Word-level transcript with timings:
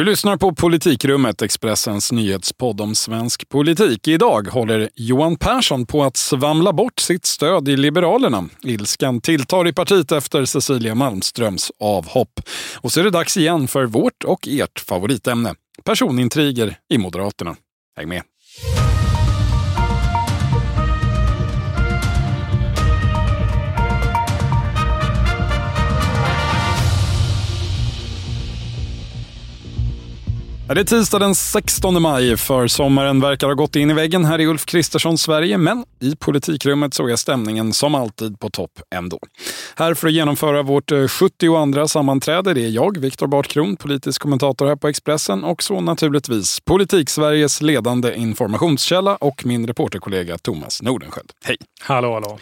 Du 0.00 0.04
lyssnar 0.04 0.36
på 0.36 0.54
Politikrummet, 0.54 1.42
Expressens 1.42 2.12
nyhetspodd 2.12 2.80
om 2.80 2.94
svensk 2.94 3.48
politik. 3.48 4.08
Idag 4.08 4.48
håller 4.48 4.88
Johan 4.94 5.36
Persson 5.36 5.86
på 5.86 6.04
att 6.04 6.16
svamla 6.16 6.72
bort 6.72 6.98
sitt 7.00 7.24
stöd 7.24 7.68
i 7.68 7.76
Liberalerna. 7.76 8.48
Ilskan 8.62 9.20
tilltar 9.20 9.68
i 9.68 9.72
partiet 9.72 10.12
efter 10.12 10.44
Cecilia 10.44 10.94
Malmströms 10.94 11.72
avhopp. 11.80 12.40
Och 12.76 12.92
så 12.92 13.00
är 13.00 13.04
det 13.04 13.10
dags 13.10 13.36
igen 13.36 13.68
för 13.68 13.84
vårt 13.84 14.24
och 14.24 14.48
ert 14.48 14.80
favoritämne, 14.80 15.54
personintriger 15.84 16.78
i 16.88 16.98
Moderaterna. 16.98 17.56
Häng 17.96 18.08
med! 18.08 18.22
Det 30.74 30.80
är 30.80 30.84
tisdag 30.84 31.18
den 31.18 31.34
16 31.34 32.02
maj, 32.02 32.36
för 32.36 32.66
sommaren 32.66 33.20
verkar 33.20 33.46
ha 33.46 33.54
gått 33.54 33.76
in 33.76 33.90
i 33.90 33.94
väggen 33.94 34.24
här 34.24 34.40
i 34.40 34.46
Ulf 34.46 34.66
Kristerssons 34.66 35.22
Sverige, 35.22 35.58
men 35.58 35.84
i 36.00 36.16
politikrummet 36.16 36.94
så 36.94 37.08
är 37.08 37.16
stämningen 37.16 37.72
som 37.72 37.94
alltid 37.94 38.40
på 38.40 38.50
topp 38.50 38.70
ändå. 38.94 39.18
Här 39.76 39.94
för 39.94 40.06
att 40.06 40.12
genomföra 40.12 40.62
vårt 40.62 40.92
eh, 40.92 41.08
72 41.08 41.88
sammanträde 41.88 42.54
det 42.54 42.64
är 42.64 42.68
jag, 42.68 42.98
Viktor 42.98 43.26
Bartkron, 43.26 43.76
politisk 43.76 44.22
kommentator 44.22 44.66
här 44.66 44.76
på 44.76 44.88
Expressen 44.88 45.44
och 45.44 45.62
så 45.62 45.80
naturligtvis 45.80 46.60
Politik-Sveriges 46.60 47.62
ledande 47.62 48.14
informationskälla 48.14 49.16
och 49.16 49.46
min 49.46 49.66
reporterkollega 49.66 50.38
Thomas 50.38 50.82
Nordenskjöld. 50.82 51.30
Hej! 51.44 51.56
Hallå, 51.80 52.12
hallå! 52.12 52.38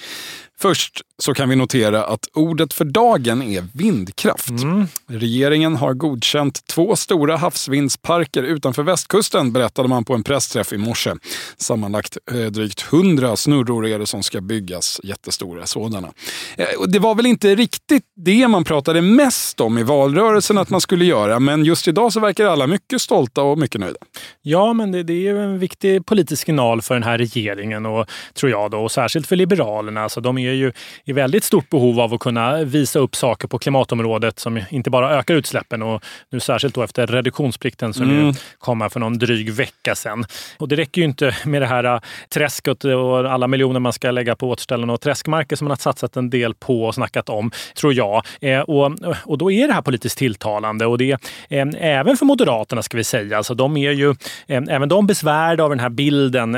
Först 0.60 1.00
så 1.18 1.34
kan 1.34 1.48
vi 1.48 1.56
notera 1.56 2.04
att 2.04 2.28
ordet 2.34 2.72
för 2.72 2.84
dagen 2.84 3.42
är 3.42 3.64
vindkraft. 3.72 4.48
Mm. 4.48 4.86
Regeringen 5.06 5.76
har 5.76 5.94
godkänt 5.94 6.66
två 6.66 6.96
stora 6.96 7.36
havsvindsparker 7.36 8.42
utanför 8.42 8.82
västkusten, 8.82 9.52
berättade 9.52 9.88
man 9.88 10.04
på 10.04 10.14
en 10.14 10.22
pressträff 10.22 10.72
i 10.72 10.76
morse. 10.76 11.14
Sammanlagt 11.56 12.18
eh, 12.30 12.40
drygt 12.40 12.80
hundra 12.80 13.36
snurror 13.36 13.86
är 13.86 13.98
det 13.98 14.06
som 14.06 14.22
ska 14.22 14.40
byggas, 14.40 15.00
jättestora 15.02 15.66
sådana. 15.66 16.12
Eh, 16.56 16.66
det 16.88 16.98
var 16.98 17.14
väl 17.14 17.26
inte 17.26 17.54
riktigt 17.54 18.04
det 18.16 18.48
man 18.48 18.64
pratade 18.64 19.02
mest 19.02 19.60
om 19.60 19.78
i 19.78 19.82
valrörelsen 19.82 20.58
att 20.58 20.70
man 20.70 20.80
skulle 20.80 21.04
göra, 21.04 21.40
men 21.40 21.64
just 21.64 21.88
idag 21.88 22.12
så 22.12 22.20
verkar 22.20 22.44
alla 22.44 22.66
mycket 22.66 23.00
stolta 23.00 23.42
och 23.42 23.58
mycket 23.58 23.80
nöjda. 23.80 23.98
Ja, 24.42 24.72
men 24.72 24.92
det, 24.92 25.02
det 25.02 25.12
är 25.12 25.32
ju 25.32 25.42
en 25.42 25.58
viktig 25.58 26.06
politisk 26.06 26.46
signal 26.46 26.82
för 26.82 26.94
den 26.94 27.02
här 27.02 27.18
regeringen 27.18 27.86
och 27.86 28.06
tror 28.34 28.50
jag 28.50 28.70
då, 28.70 28.78
och 28.78 28.92
särskilt 28.92 29.26
för 29.26 29.36
Liberalerna. 29.36 30.02
Alltså, 30.02 30.20
de 30.20 30.38
är 30.38 30.47
är 30.48 30.54
ju 30.54 30.72
i 31.04 31.12
väldigt 31.12 31.44
stort 31.44 31.70
behov 31.70 32.00
av 32.00 32.14
att 32.14 32.20
kunna 32.20 32.64
visa 32.64 32.98
upp 32.98 33.16
saker 33.16 33.48
på 33.48 33.58
klimatområdet 33.58 34.38
som 34.38 34.60
inte 34.70 34.90
bara 34.90 35.18
ökar 35.18 35.34
utsläppen 35.34 35.82
och 35.82 36.04
nu 36.30 36.40
särskilt 36.40 36.74
då 36.74 36.82
efter 36.82 37.06
reduktionsplikten 37.06 37.94
som 37.94 38.10
mm. 38.10 38.34
kom 38.58 38.90
för 38.90 39.00
någon 39.00 39.18
dryg 39.18 39.52
vecka 39.52 39.94
sedan. 39.94 40.24
Och 40.58 40.68
det 40.68 40.76
räcker 40.76 41.00
ju 41.00 41.04
inte 41.04 41.36
med 41.44 41.62
det 41.62 41.66
här 41.66 41.84
äh, 41.84 42.00
träsket 42.28 42.84
och 42.84 43.32
alla 43.32 43.46
miljoner 43.46 43.80
man 43.80 43.92
ska 43.92 44.10
lägga 44.10 44.36
på 44.36 44.48
återställande 44.48 44.94
och 44.94 45.00
träskmarker 45.00 45.56
som 45.56 45.64
man 45.64 45.70
har 45.70 45.76
satsat 45.76 46.16
en 46.16 46.30
del 46.30 46.54
på 46.54 46.84
och 46.84 46.94
snackat 46.94 47.28
om, 47.28 47.50
tror 47.76 47.94
jag. 47.94 48.22
Eh, 48.40 48.60
och, 48.60 48.92
och 49.24 49.38
då 49.38 49.50
är 49.50 49.66
det 49.66 49.74
här 49.74 49.82
politiskt 49.82 50.18
tilltalande 50.18 50.86
och 50.86 50.98
det 50.98 51.10
eh, 51.48 51.66
även 51.78 52.16
för 52.16 52.24
Moderaterna 52.24 52.82
ska 52.82 52.96
vi 52.96 53.04
säga. 53.04 53.36
Alltså 53.36 53.54
de 53.54 53.76
är 53.76 53.92
ju 53.92 54.10
eh, 54.46 54.62
även 54.68 54.88
de 54.88 55.06
besvärda 55.06 55.64
av 55.64 55.70
den 55.70 55.80
här 55.80 55.88
bilden 55.88 56.54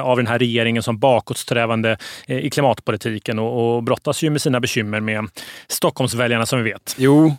av 0.00 0.16
den 0.16 0.26
här 0.26 0.38
regeringen 0.38 0.82
som 0.82 0.98
bakåtsträvande 0.98 1.96
i 2.26 2.50
klimatpolitik 2.50 3.23
politiken 3.24 3.38
och, 3.38 3.76
och 3.76 3.82
brottas 3.82 4.22
ju 4.22 4.30
med 4.30 4.42
sina 4.42 4.60
bekymmer 4.60 5.00
med 5.00 5.28
Stockholmsväljarna 5.68 6.46
som 6.46 6.58
vi 6.58 6.70
vet. 6.70 6.94
Jo, 6.98 7.36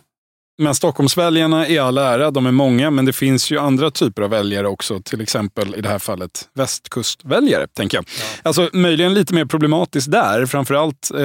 men 0.58 0.74
Stockholmsväljarna 0.74 1.66
är 1.66 1.80
all 1.80 1.98
ära, 1.98 2.30
de 2.30 2.46
är 2.46 2.52
många, 2.52 2.90
men 2.90 3.04
det 3.04 3.12
finns 3.12 3.50
ju 3.50 3.58
andra 3.58 3.90
typer 3.90 4.22
av 4.22 4.30
väljare 4.30 4.68
också. 4.68 5.00
Till 5.00 5.20
exempel 5.20 5.74
i 5.74 5.80
det 5.80 5.88
här 5.88 5.98
fallet 5.98 6.48
västkustväljare, 6.54 7.66
tänker 7.66 7.98
jag. 7.98 8.04
Ja. 8.04 8.24
Alltså 8.42 8.70
möjligen 8.72 9.14
lite 9.14 9.34
mer 9.34 9.44
problematiskt 9.44 10.10
där, 10.10 10.46
framförallt 10.46 11.10
eh, 11.10 11.18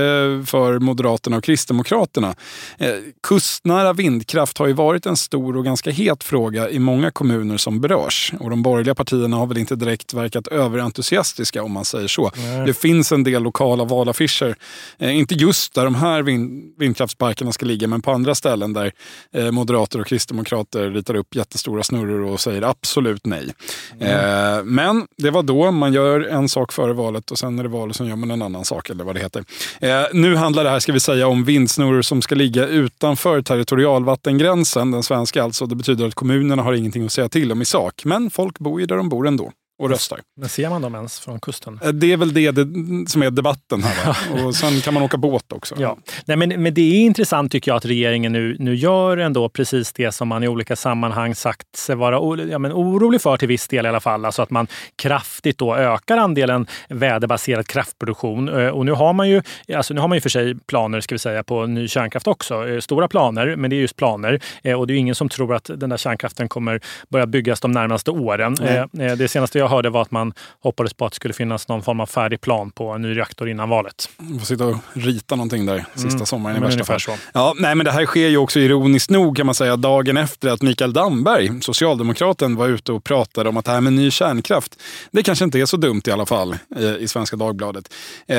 för 0.45 0.79
Moderaterna 0.79 1.37
och 1.37 1.43
Kristdemokraterna. 1.43 2.35
Eh, 2.77 2.95
kustnära 3.23 3.93
vindkraft 3.93 4.57
har 4.57 4.67
ju 4.67 4.73
varit 4.73 5.05
en 5.05 5.17
stor 5.17 5.57
och 5.57 5.65
ganska 5.65 5.91
het 5.91 6.23
fråga 6.23 6.69
i 6.69 6.79
många 6.79 7.11
kommuner 7.11 7.57
som 7.57 7.81
berörs. 7.81 8.33
Och 8.39 8.49
de 8.49 8.63
borgerliga 8.63 8.95
partierna 8.95 9.37
har 9.37 9.47
väl 9.47 9.57
inte 9.57 9.75
direkt 9.75 10.13
verkat 10.13 10.47
överentusiastiska 10.47 11.63
om 11.63 11.71
man 11.71 11.85
säger 11.85 12.07
så. 12.07 12.31
Nej. 12.35 12.65
Det 12.65 12.73
finns 12.73 13.11
en 13.11 13.23
del 13.23 13.43
lokala 13.43 13.83
valaffischer, 13.83 14.55
eh, 14.97 15.17
inte 15.17 15.35
just 15.35 15.73
där 15.73 15.85
de 15.85 15.95
här 15.95 16.21
vind 16.21 16.73
vindkraftsparkerna 16.77 17.51
ska 17.51 17.65
ligga, 17.65 17.87
men 17.87 18.01
på 18.01 18.11
andra 18.11 18.35
ställen 18.35 18.73
där 18.73 18.91
eh, 19.33 19.51
moderater 19.51 19.99
och 19.99 20.07
kristdemokrater 20.07 20.89
ritar 20.89 21.15
upp 21.15 21.35
jättestora 21.35 21.83
snurror 21.83 22.21
och 22.21 22.39
säger 22.39 22.61
absolut 22.61 23.25
nej. 23.25 23.53
Mm. 23.99 24.57
Eh, 24.57 24.63
men 24.63 25.07
det 25.17 25.29
var 25.29 25.43
då, 25.43 25.71
man 25.71 25.93
gör 25.93 26.21
en 26.21 26.49
sak 26.49 26.73
före 26.73 26.93
valet 26.93 27.31
och 27.31 27.39
sen 27.39 27.59
är 27.59 27.63
det 27.63 27.69
valet 27.69 27.95
som 27.95 28.07
gör 28.07 28.15
man 28.15 28.31
en 28.31 28.41
annan 28.41 28.65
sak 28.65 28.89
eller 28.89 29.03
vad 29.03 29.15
det 29.15 29.19
heter. 29.19 29.43
Eh, 29.79 30.03
nu 30.13 30.35
handlar 30.35 30.63
det 30.63 30.69
här, 30.69 30.79
ska 30.79 30.93
vi 30.93 30.99
säga, 30.99 31.27
om 31.27 31.43
vindsnurror 31.43 32.01
som 32.01 32.21
ska 32.21 32.35
ligga 32.35 32.67
utanför 32.67 33.41
territorialvattengränsen, 33.41 34.91
den 34.91 35.03
svenska 35.03 35.43
alltså. 35.43 35.65
Det 35.65 35.75
betyder 35.75 36.07
att 36.07 36.15
kommunerna 36.15 36.63
har 36.63 36.73
ingenting 36.73 37.05
att 37.05 37.11
säga 37.11 37.29
till 37.29 37.51
om 37.51 37.61
i 37.61 37.65
sak, 37.65 38.01
men 38.05 38.29
folk 38.29 38.59
bor 38.59 38.79
ju 38.79 38.85
där 38.85 38.97
de 38.97 39.09
bor 39.09 39.27
ändå 39.27 39.51
och 39.81 39.89
röstar. 39.89 40.19
Men 40.35 40.49
ser 40.49 40.69
man 40.69 40.81
dem 40.81 40.95
ens 40.95 41.19
från 41.19 41.39
kusten? 41.39 41.79
Eh, 41.83 41.89
det 41.89 42.13
är 42.13 42.17
väl 42.17 42.33
det, 42.33 42.51
det 42.51 42.65
som 43.09 43.23
är 43.23 43.31
debatten 43.31 43.83
här. 43.83 44.15
och 44.45 44.55
sen 44.55 44.81
kan 44.81 44.93
man 44.93 45.03
åka 45.03 45.17
båt 45.17 45.51
också. 45.51 45.75
Ja. 45.79 45.97
Nej, 46.25 46.37
men, 46.37 46.63
men 46.63 46.73
det 46.73 46.81
är 46.81 47.05
intressant 47.05 47.51
tycker 47.51 47.71
jag 47.71 47.77
att 47.77 47.85
regeringen 47.85 48.31
nu, 48.31 48.55
nu 48.59 48.75
gör 48.75 49.17
ändå 49.17 49.49
precis 49.49 49.93
det 49.93 50.11
som 50.11 50.27
man 50.27 50.43
i 50.43 50.47
olika 50.47 50.75
sammanhang 50.75 51.35
sagt 51.35 51.75
sig 51.75 51.95
vara 51.95 52.45
ja, 52.51 52.59
men 52.59 52.71
orolig 52.71 53.21
för 53.21 53.37
till 53.37 53.47
viss 53.47 53.67
del 53.67 53.85
i 53.85 53.89
alla 53.89 53.99
fall. 53.99 54.25
Alltså 54.25 54.41
att 54.41 54.49
man 54.49 54.67
kraftigt 54.95 55.57
då 55.57 55.75
ökar 55.75 56.17
andelen 56.17 56.67
väderbaserad 56.89 57.67
kraftproduktion. 57.67 58.49
Eh, 58.49 58.67
och 58.67 58.85
nu 58.85 58.91
har 58.91 59.13
man 59.13 59.29
ju, 59.29 59.41
alltså 59.75 59.93
nu 59.93 60.01
har 60.01 60.07
man 60.07 60.17
ju 60.17 60.21
för 60.21 60.29
sig 60.29 60.55
planer 60.55 61.01
ska 61.01 61.15
vi 61.15 61.19
säga, 61.19 61.43
på 61.43 61.65
ny 61.65 61.87
kärnkraft 61.87 62.27
också. 62.27 62.67
Eh, 62.67 62.79
stora 62.79 63.07
planer, 63.07 63.55
men 63.55 63.69
det 63.69 63.75
är 63.75 63.81
just 63.81 63.95
planer. 63.95 64.39
Och 64.77 64.87
det 64.87 64.93
är 64.93 64.97
ingen 64.97 65.15
som 65.15 65.29
tror 65.29 65.55
att 65.55 65.69
den 65.75 65.89
där 65.89 65.97
kärnkraften 65.97 66.49
kommer 66.49 66.81
börja 67.09 67.25
byggas 67.25 67.59
de 67.59 67.71
närmaste 67.71 68.11
åren. 68.11 68.55
Mm. 68.61 69.17
Det 69.17 69.27
senaste 69.27 69.57
jag 69.57 69.70
hörde 69.71 69.89
var 69.89 70.01
att 70.01 70.11
man 70.11 70.33
hoppades 70.59 70.93
på 70.93 71.05
att 71.05 71.11
det 71.11 71.15
skulle 71.15 71.33
finnas 71.33 71.67
någon 71.67 71.81
form 71.83 71.99
av 71.99 72.05
färdig 72.05 72.41
plan 72.41 72.71
på 72.71 72.89
en 72.89 73.01
ny 73.01 73.17
reaktor 73.17 73.49
innan 73.49 73.69
valet. 73.69 74.09
Man 74.17 74.39
får 74.39 74.45
sitta 74.45 74.65
och 74.65 74.77
rita 74.93 75.35
någonting 75.35 75.65
där 75.65 75.85
sista 75.93 76.09
mm, 76.09 76.25
sommaren 76.25 76.57
i 76.57 76.59
värsta 76.59 76.83
fall. 76.83 76.99
Så. 76.99 77.15
Ja, 77.33 77.53
nej, 77.57 77.75
men 77.75 77.85
det 77.85 77.91
här 77.91 78.05
sker 78.05 78.27
ju 78.27 78.37
också 78.37 78.59
ironiskt 78.59 79.09
nog 79.09 79.37
kan 79.37 79.45
man 79.45 79.55
säga 79.55 79.75
dagen 79.75 80.17
efter 80.17 80.49
att 80.49 80.61
Mikael 80.61 80.93
Damberg, 80.93 81.61
socialdemokraten, 81.61 82.55
var 82.55 82.67
ute 82.67 82.91
och 82.91 83.03
pratade 83.03 83.49
om 83.49 83.57
att 83.57 83.65
det 83.65 83.71
här 83.71 83.81
med 83.81 83.93
ny 83.93 84.11
kärnkraft, 84.11 84.81
det 85.11 85.23
kanske 85.23 85.45
inte 85.45 85.59
är 85.59 85.65
så 85.65 85.77
dumt 85.77 86.01
i 86.05 86.11
alla 86.11 86.25
fall 86.25 86.55
eh, 86.75 86.95
i 86.95 87.07
Svenska 87.07 87.35
Dagbladet. 87.35 87.93
Eh, 88.27 88.37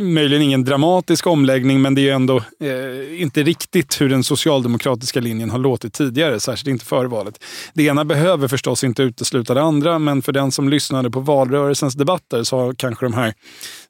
möjligen 0.00 0.42
ingen 0.42 0.64
dramatisk 0.64 1.26
omläggning, 1.26 1.82
men 1.82 1.94
det 1.94 2.08
är 2.08 2.14
ändå 2.14 2.36
eh, 2.36 3.22
inte 3.22 3.42
riktigt 3.42 4.00
hur 4.00 4.08
den 4.08 4.24
socialdemokratiska 4.24 5.20
linjen 5.20 5.50
har 5.50 5.58
låtit 5.58 5.92
tidigare, 5.92 6.40
särskilt 6.40 6.68
inte 6.68 6.84
före 6.84 7.08
valet. 7.08 7.44
Det 7.74 7.82
ena 7.82 8.04
behöver 8.04 8.48
förstås 8.48 8.84
inte 8.84 9.02
utesluta 9.02 9.54
det 9.54 9.62
andra, 9.62 9.98
men 9.98 10.22
för 10.22 10.32
den 10.32 10.52
som 10.52 10.68
lyssnade 10.68 11.10
på 11.10 11.20
valrörelsens 11.20 11.94
debatter 11.94 12.42
så 12.42 12.58
har 12.58 12.74
kanske 12.74 13.06
de 13.06 13.14
här 13.14 13.34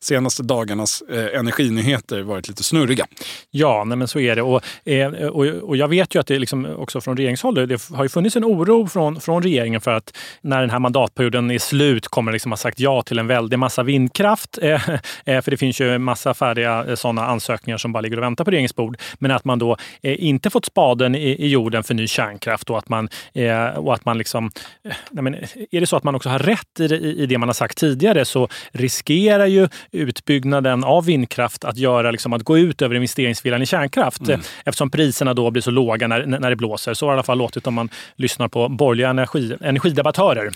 senaste 0.02 0.42
dagarnas 0.42 1.02
eh, 1.02 1.38
energinyheter 1.38 2.22
varit 2.22 2.48
lite 2.48 2.64
snurriga. 2.64 3.06
Ja, 3.50 3.84
nej, 3.84 3.98
men 3.98 4.08
så 4.08 4.20
är 4.20 4.36
det. 4.36 4.42
Och, 4.42 4.62
eh, 4.84 5.08
och, 5.08 5.46
och 5.46 5.76
jag 5.76 5.88
vet 5.88 6.14
ju 6.14 6.20
att 6.20 6.26
det 6.26 6.38
liksom 6.38 6.66
också 6.76 7.00
från 7.00 7.16
regeringshåll, 7.16 7.54
det 7.54 7.88
har 7.92 8.02
ju 8.02 8.08
funnits 8.08 8.36
en 8.36 8.44
oro 8.44 8.86
från, 8.86 9.20
från 9.20 9.42
regeringen 9.42 9.80
för 9.80 9.90
att 9.90 10.16
när 10.40 10.60
den 10.60 10.70
här 10.70 10.78
mandatperioden 10.78 11.50
är 11.50 11.58
slut 11.58 12.08
kommer 12.08 12.32
liksom 12.32 12.52
ha 12.52 12.56
sagt 12.56 12.80
ja 12.80 13.02
till 13.02 13.18
en 13.18 13.26
väldig 13.26 13.58
massa 13.58 13.82
vindkraft. 13.82 14.58
Eh, 14.62 14.90
eh 15.24 15.40
för 15.40 15.50
det 15.50 15.56
finns 15.56 15.80
ju 15.80 15.98
massa 15.98 16.34
färdiga 16.34 16.84
eh, 16.88 16.94
sådana 16.94 17.26
ansökningar 17.26 17.78
som 17.78 17.92
bara 17.92 18.00
ligger 18.00 18.16
och 18.16 18.22
väntar 18.22 18.44
på 18.44 18.50
regeringens 18.50 18.76
bord. 18.76 18.96
Men 19.18 19.30
att 19.30 19.44
man 19.44 19.58
då 19.58 19.76
eh, 20.02 20.24
inte 20.24 20.50
fått 20.50 20.64
spaden 20.64 21.14
i, 21.14 21.30
i, 21.30 21.48
jorden 21.48 21.84
för 21.84 21.94
ny 21.94 22.06
kärnkraft 22.06 22.70
och 22.70 22.78
att 22.78 22.88
man, 22.88 23.08
eh, 23.34 23.64
och 23.64 23.94
att 23.94 24.04
man 24.04 24.18
liksom... 24.18 24.50
Eh, 24.84 24.92
nej 25.10 25.24
men, 25.24 25.34
eh, 25.34 25.48
är 25.70 25.80
det 25.80 25.86
så 25.86 25.96
att 25.96 26.04
man 26.04 26.14
också 26.14 26.28
har 26.28 26.38
rätt 26.38 26.80
i 26.80 26.88
det, 26.88 26.96
i 26.96 27.26
det 27.26 27.38
man 27.38 27.48
har 27.48 27.54
sagt 27.54 27.78
tidigare 27.78 28.24
så 28.24 28.48
riskerar 28.72 29.46
ju 29.46 29.68
utbyggnaden 29.92 30.84
av 30.84 31.04
vindkraft 31.04 31.64
att 31.64 31.76
göra 31.76 32.10
liksom, 32.10 32.32
att 32.32 32.42
gå 32.42 32.58
ut 32.58 32.82
över 32.82 32.94
investeringsviljan 32.94 33.62
i 33.62 33.66
kärnkraft 33.66 34.20
mm. 34.20 34.40
eftersom 34.64 34.90
priserna 34.90 35.34
då 35.34 35.50
blir 35.50 35.62
så 35.62 35.70
låga 35.70 36.08
när, 36.08 36.26
när 36.26 36.50
det 36.50 36.56
blåser. 36.56 36.94
Så 36.94 37.06
har 37.06 37.12
det 37.12 37.14
i 37.14 37.16
alla 37.16 37.22
fall 37.22 37.38
låtit 37.38 37.66
om 37.66 37.74
man 37.74 37.88
lyssnar 38.16 38.48
på 38.48 38.68
borgerliga 38.68 39.08
energi, 39.08 39.56
energidebattörer. 39.60 40.50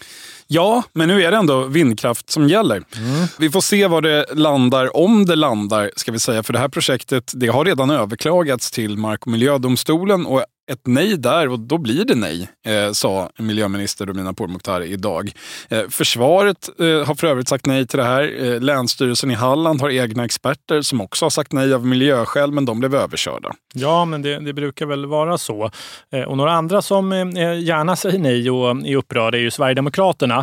Ja, 0.47 0.83
men 0.93 1.09
nu 1.09 1.23
är 1.23 1.31
det 1.31 1.37
ändå 1.37 1.65
vindkraft 1.65 2.31
som 2.31 2.49
gäller. 2.49 2.77
Mm. 2.77 3.27
Vi 3.39 3.51
får 3.51 3.61
se 3.61 3.87
var 3.87 4.01
det 4.01 4.27
landar, 4.35 4.97
om 4.97 5.27
det 5.27 5.37
landar, 5.37 5.91
ska 5.97 6.13
vi 6.13 6.19
säga. 6.19 6.43
För 6.43 6.53
det 6.53 6.59
här 6.59 6.69
projektet 6.69 7.33
det 7.35 7.47
har 7.47 7.65
redan 7.65 7.91
överklagats 7.91 8.71
till 8.71 8.97
Mark 8.97 9.27
och 9.27 9.33
miljödomstolen 9.33 10.27
och 10.27 10.45
ett 10.73 10.87
nej 10.87 11.17
där 11.17 11.49
och 11.49 11.61
då 11.61 11.79
blir 11.79 12.05
det 12.05 12.15
nej, 12.15 12.49
eh, 12.67 12.93
sa 12.93 13.31
miljöminister 13.39 14.07
Romina 14.07 14.33
Pourmokhtari 14.35 14.87
idag. 14.87 15.33
Eh, 15.69 15.83
försvaret 15.91 16.69
eh, 16.81 16.87
har 16.87 17.15
för 17.15 17.27
övrigt 17.27 17.49
sagt 17.49 17.67
nej 17.67 17.87
till 17.87 17.99
det 17.99 18.05
här. 18.05 18.45
Eh, 18.45 18.61
Länsstyrelsen 18.61 19.31
i 19.31 19.35
Halland 19.35 19.81
har 19.81 19.91
egna 19.91 20.25
experter 20.25 20.83
som 20.83 21.01
också 21.01 21.25
har 21.25 21.31
sagt 21.31 21.53
nej 21.53 21.75
av 21.75 21.87
miljöskäl, 21.87 22.53
men 22.53 22.65
de 22.65 22.81
blev 22.81 22.95
överkörda. 22.95 23.53
Ja, 23.75 24.05
men 24.05 24.23
det, 24.23 24.41
det 24.41 24.53
brukar 24.53 24.87
väl 24.87 25.07
vara 25.07 25.39
så. 25.39 25.71
Eh, 26.13 26.23
och 26.23 26.37
några 26.37 26.53
andra 26.53 26.83
som 26.83 27.13
eh, 27.13 27.61
gärna 27.61 27.97
säger 27.97 28.19
nej 28.19 28.51
och 28.51 28.87
är 28.87 28.97
upprörda 28.97 29.39
är 29.39 29.43
ju 29.43 29.51
Sverigedemokraterna. 29.51 30.34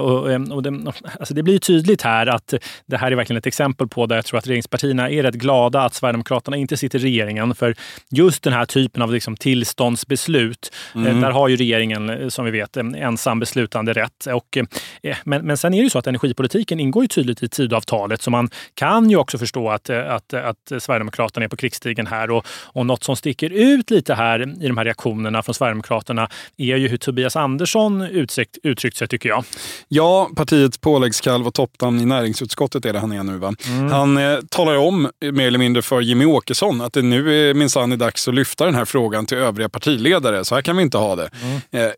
Och, 0.00 0.52
och 0.56 0.62
det, 0.62 0.92
alltså 1.18 1.34
det 1.34 1.42
blir 1.42 1.58
tydligt 1.58 2.02
här 2.02 2.26
att 2.26 2.54
det 2.86 2.96
här 2.96 3.12
är 3.12 3.16
verkligen 3.16 3.38
ett 3.38 3.46
exempel 3.46 3.88
på 3.88 4.06
där 4.06 4.16
jag 4.16 4.24
tror 4.24 4.38
att 4.38 4.46
regeringspartierna 4.46 5.10
är 5.10 5.22
rätt 5.22 5.34
glada 5.34 5.80
att 5.80 5.94
Sverigedemokraterna 5.94 6.56
inte 6.56 6.76
sitter 6.76 6.98
i 6.98 7.02
regeringen. 7.02 7.54
För 7.54 7.74
just 8.10 8.42
den 8.42 8.52
här 8.52 8.64
typen 8.64 9.02
av 9.02 9.12
liksom 9.12 9.36
tillståndsbeslut, 9.36 10.74
eh, 10.94 11.00
mm. 11.00 11.20
där 11.20 11.30
har 11.30 11.48
ju 11.48 11.56
regeringen 11.56 12.10
eh, 12.10 12.28
som 12.28 12.44
vi 12.44 12.50
vet 12.50 12.76
ensam 12.76 13.40
beslutande 13.40 13.92
rätt. 13.92 14.26
Och, 14.26 14.56
eh, 15.02 15.16
men, 15.24 15.46
men 15.46 15.56
sen 15.56 15.74
är 15.74 15.78
det 15.78 15.84
ju 15.84 15.90
så 15.90 15.98
att 15.98 16.06
energipolitiken 16.06 16.80
ingår 16.80 17.04
ju 17.04 17.08
tydligt 17.08 17.42
i 17.42 17.48
Tidöavtalet 17.48 18.22
så 18.22 18.30
man 18.30 18.50
kan 18.74 19.10
ju 19.10 19.16
också 19.16 19.38
förstå 19.38 19.70
att, 19.70 19.90
att, 19.90 20.34
att 20.34 20.72
Sverigedemokraterna 20.78 21.44
är 21.44 21.48
på 21.48 21.56
krigsstigen 21.56 22.06
här. 22.06 22.30
Och, 22.30 22.46
och 22.72 22.86
något 22.86 23.04
som 23.04 23.16
sticker 23.16 23.50
ut 23.50 23.90
lite 23.90 24.14
här 24.14 24.62
i 24.64 24.68
de 24.68 24.76
här 24.76 24.84
reaktionerna 24.84 25.42
från 25.42 25.54
Sverigedemokraterna 25.54 26.28
är 26.56 26.76
ju 26.76 26.88
hur 26.88 26.96
Tobias 26.96 27.36
Andersson 27.36 28.02
uttryckt, 28.02 28.58
uttryckt 28.62 28.96
sig 28.96 29.08
tycker 29.20 29.28
jag. 29.28 29.44
Ja, 29.88 30.30
partiets 30.36 30.78
påläggskalv 30.78 31.46
och 31.46 31.54
toppnamn 31.54 32.00
i 32.00 32.04
näringsutskottet 32.04 32.84
är 32.84 32.92
det 32.92 32.98
han 32.98 33.12
är 33.12 33.22
nu. 33.22 33.38
Va? 33.38 33.54
Mm. 33.66 33.90
Han 33.90 34.16
eh, 34.16 34.38
talar 34.50 34.76
om 34.76 35.10
mer 35.32 35.46
eller 35.46 35.58
mindre 35.58 35.82
för 35.82 36.00
Jimmy 36.00 36.24
Åkesson 36.24 36.80
att 36.80 36.92
det 36.92 37.02
nu 37.02 37.50
är 37.50 37.54
minsann 37.54 37.92
är 37.92 37.96
dags 37.96 38.28
att 38.28 38.34
lyfta 38.34 38.64
den 38.64 38.74
här 38.74 38.84
frågan 38.84 39.26
till 39.26 39.38
övriga 39.38 39.68
partiledare. 39.68 40.44
Så 40.44 40.54
här 40.54 40.62
kan 40.62 40.76
vi 40.76 40.82
inte 40.82 40.98
ha 40.98 41.16
det. 41.16 41.30
Mm. 41.42 41.86
Eh, 41.86 41.92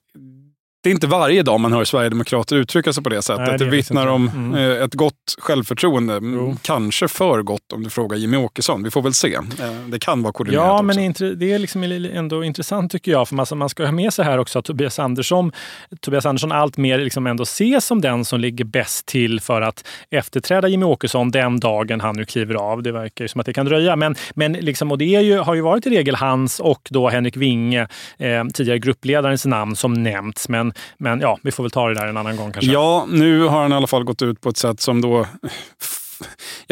det 0.83 0.91
är 0.91 0.93
inte 0.93 1.07
varje 1.07 1.43
dag 1.43 1.61
man 1.61 1.73
hör 1.73 1.85
sverigedemokrater 1.85 2.57
uttrycka 2.57 2.93
sig 2.93 3.03
på 3.03 3.11
det 3.11 3.23
sättet. 3.23 3.47
Nej, 3.47 3.59
det, 3.59 3.65
det 3.65 3.71
vittnar 3.71 4.07
om 4.07 4.29
mm. 4.29 4.55
Eh, 4.55 4.85
ett 4.85 4.95
gott 4.95 5.15
självförtroende. 5.39 6.21
Jo. 6.23 6.57
Kanske 6.63 7.09
för 7.09 7.43
gott 7.43 7.73
om 7.73 7.83
du 7.83 7.91
frågar 7.91 8.17
Jimmy 8.17 8.37
Åkesson. 8.37 8.83
Vi 8.83 8.91
får 8.91 9.03
väl 9.03 9.15
se. 9.15 9.35
Eh, 9.35 9.43
det 9.87 9.99
kan 9.99 10.23
vara 10.23 10.33
koordinerat 10.33 10.67
Ja, 10.67 10.83
men 10.83 10.97
det 11.39 11.53
är 11.53 11.59
liksom 11.59 11.83
ändå 11.83 12.45
intressant 12.45 12.93
tycker 12.93 13.13
jag. 13.13 13.29
För 13.29 13.55
man 13.55 13.69
ska 13.69 13.85
ha 13.85 13.93
med 13.93 14.13
sig 14.13 14.25
här 14.25 14.39
också 14.39 14.59
att 14.59 14.65
Tobias 14.65 14.99
Andersson, 14.99 15.53
Tobias 16.01 16.27
Andersson 16.27 16.53
allt 16.53 16.77
mer 16.77 16.99
liksom 16.99 17.27
ändå 17.27 17.43
ses 17.43 17.87
som 17.87 18.01
den 18.01 18.25
som 18.25 18.41
ligger 18.41 18.65
bäst 18.65 19.07
till 19.07 19.41
för 19.41 19.61
att 19.61 19.89
efterträda 20.11 20.69
Jimmy 20.69 20.85
Åkesson 20.85 21.31
den 21.31 21.61
dagen 21.61 22.01
han 22.01 22.17
nu 22.17 22.25
kliver 22.25 22.55
av. 22.55 22.83
Det 22.83 22.93
verkar 22.93 23.25
ju 23.25 23.29
som 23.29 23.41
att 23.41 23.47
det 23.47 23.53
kan 23.53 23.67
dröja. 23.67 23.97
Men, 23.97 24.15
men 24.35 24.53
liksom, 24.53 24.93
och 24.93 24.99
det 24.99 25.15
är 25.15 25.21
ju, 25.21 25.39
har 25.39 25.55
ju 25.55 25.61
varit 25.61 25.87
i 25.87 25.91
regel 25.91 26.15
hans 26.15 26.61
och 26.61 26.89
då 26.91 27.09
Henrik 27.09 27.37
Winge, 27.37 27.89
eh, 28.19 28.45
tidigare 28.55 28.79
gruppledarens 28.79 29.47
namn, 29.47 29.77
som 29.77 29.93
nämnts. 29.93 30.49
Men 30.49 30.72
men, 30.99 31.21
ja, 31.21 31.39
vi 31.43 31.53
får 31.53 31.63
väl 31.63 31.71
ta 31.71 31.89
det 31.89 31.95
där 31.95 32.07
en 32.07 32.17
annan 32.17 32.37
gång 32.37 32.53
kanske. 32.53 32.73
Ja, 32.73 33.07
nu 33.09 33.43
har 33.43 33.63
han 33.63 33.73
i 33.73 33.75
alla 33.75 33.87
fall 33.87 34.05
gått 34.05 34.23
ut 34.23 34.41
på 34.41 34.49
ett 34.49 34.57
sätt 34.57 34.81
som 34.81 35.01
då 35.01 35.27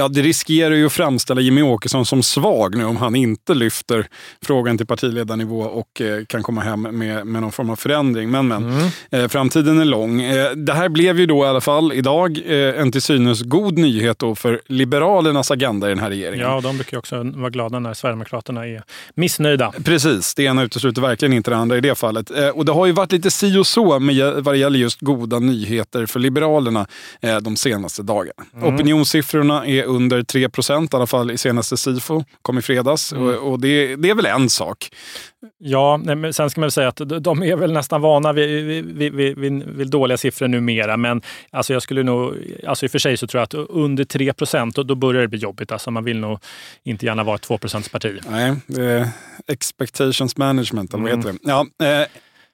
ja, 0.00 0.08
det 0.08 0.22
riskerar 0.22 0.74
ju 0.74 0.86
att 0.86 0.92
framställa 0.92 1.40
Jimmy 1.40 1.62
Åkesson 1.62 2.06
som 2.06 2.22
svag 2.22 2.76
nu 2.76 2.84
om 2.84 2.96
han 2.96 3.16
inte 3.16 3.54
lyfter 3.54 4.06
frågan 4.42 4.76
till 4.78 4.86
partiledarnivå 4.86 5.60
och 5.60 6.00
eh, 6.00 6.24
kan 6.24 6.42
komma 6.42 6.60
hem 6.60 6.82
med, 6.82 7.26
med 7.26 7.42
någon 7.42 7.52
form 7.52 7.70
av 7.70 7.76
förändring. 7.76 8.30
Men, 8.30 8.48
men 8.48 8.64
mm. 8.64 8.90
eh, 9.10 9.28
framtiden 9.28 9.80
är 9.80 9.84
lång. 9.84 10.22
Eh, 10.22 10.50
det 10.50 10.72
här 10.72 10.88
blev 10.88 11.20
ju 11.20 11.26
då 11.26 11.44
i 11.44 11.48
alla 11.48 11.60
fall 11.60 11.92
idag 11.92 12.38
eh, 12.46 12.80
en 12.80 12.92
till 12.92 13.02
synes 13.02 13.42
god 13.42 13.78
nyhet 13.78 14.18
då 14.18 14.34
för 14.34 14.60
Liberalernas 14.66 15.50
agenda 15.50 15.86
i 15.86 15.90
den 15.90 15.98
här 15.98 16.10
regeringen. 16.10 16.50
Ja, 16.50 16.60
de 16.60 16.76
brukar 16.76 16.98
också 16.98 17.22
vara 17.34 17.50
glada 17.50 17.78
när 17.78 17.94
Sverigedemokraterna 17.94 18.66
är 18.66 18.82
missnöjda. 19.14 19.72
Precis, 19.84 20.34
det 20.34 20.42
ena 20.42 20.62
utesluter 20.62 21.02
verkligen 21.02 21.32
inte 21.32 21.50
det 21.50 21.56
andra 21.56 21.76
i 21.76 21.80
det 21.80 21.94
fallet. 21.94 22.30
Eh, 22.30 22.48
och 22.48 22.64
det 22.64 22.72
har 22.72 22.86
ju 22.86 22.92
varit 22.92 23.12
lite 23.12 23.30
si 23.30 23.58
och 23.58 23.66
så 23.66 23.98
med 23.98 24.44
vad 24.44 24.54
det 24.54 24.58
gäller 24.58 24.78
just 24.78 25.00
goda 25.00 25.38
nyheter 25.38 26.06
för 26.06 26.20
Liberalerna 26.20 26.86
de 27.42 27.56
senaste 27.56 28.02
dagarna. 28.02 28.44
Mm. 28.54 28.74
Opinionssiffrorna 28.74 29.66
är 29.66 29.89
under 29.90 30.22
3 30.22 30.48
procent, 30.48 30.92
i 30.92 30.96
alla 30.96 31.06
fall 31.06 31.30
i 31.30 31.38
senaste 31.38 31.76
Sifo, 31.76 32.24
kom 32.42 32.58
i 32.58 32.62
fredags. 32.62 33.12
Mm. 33.12 33.24
Och, 33.24 33.52
och 33.52 33.60
det, 33.60 33.96
det, 33.96 34.10
är 34.10 34.14
väl 34.14 34.26
en 34.26 34.50
sak. 34.50 34.90
Ja, 35.58 35.96
men 35.96 36.32
sen 36.32 36.50
ska 36.50 36.60
man 36.60 36.64
väl 36.64 36.70
säga 36.70 36.88
att 36.88 37.00
de 37.20 37.42
är 37.42 37.56
väl 37.56 37.72
nästan 37.72 38.00
vana 38.00 38.32
vid, 38.32 38.84
vid, 38.84 39.14
vid, 39.14 39.62
vid 39.62 39.90
dåliga 39.90 40.18
siffror 40.18 40.48
numera. 40.48 40.96
Men 40.96 41.22
alltså 41.50 41.72
jag 41.72 41.82
skulle 41.82 42.02
nog, 42.02 42.34
alltså 42.66 42.84
i 42.84 42.88
och 42.88 42.90
för 42.90 42.98
sig 42.98 43.16
så 43.16 43.26
tror 43.26 43.38
jag 43.38 43.44
att 43.44 43.70
under 43.70 44.04
3 44.04 44.32
procent, 44.32 44.76
då, 44.76 44.82
då 44.82 44.94
börjar 44.94 45.22
det 45.22 45.28
bli 45.28 45.38
jobbigt. 45.38 45.72
Alltså 45.72 45.90
man 45.90 46.04
vill 46.04 46.18
nog 46.18 46.38
inte 46.82 47.06
gärna 47.06 47.24
vara 47.24 47.36
ett 47.36 47.42
2 47.42 47.58
parti. 47.58 48.20
Nej, 48.28 49.06
expectations 49.46 50.36
management, 50.36 50.94
eller 50.94 51.02
vad 51.02 51.16
heter 51.16 51.32
det? 51.32 51.38
Ja, 51.42 51.66
eh, 51.86 52.06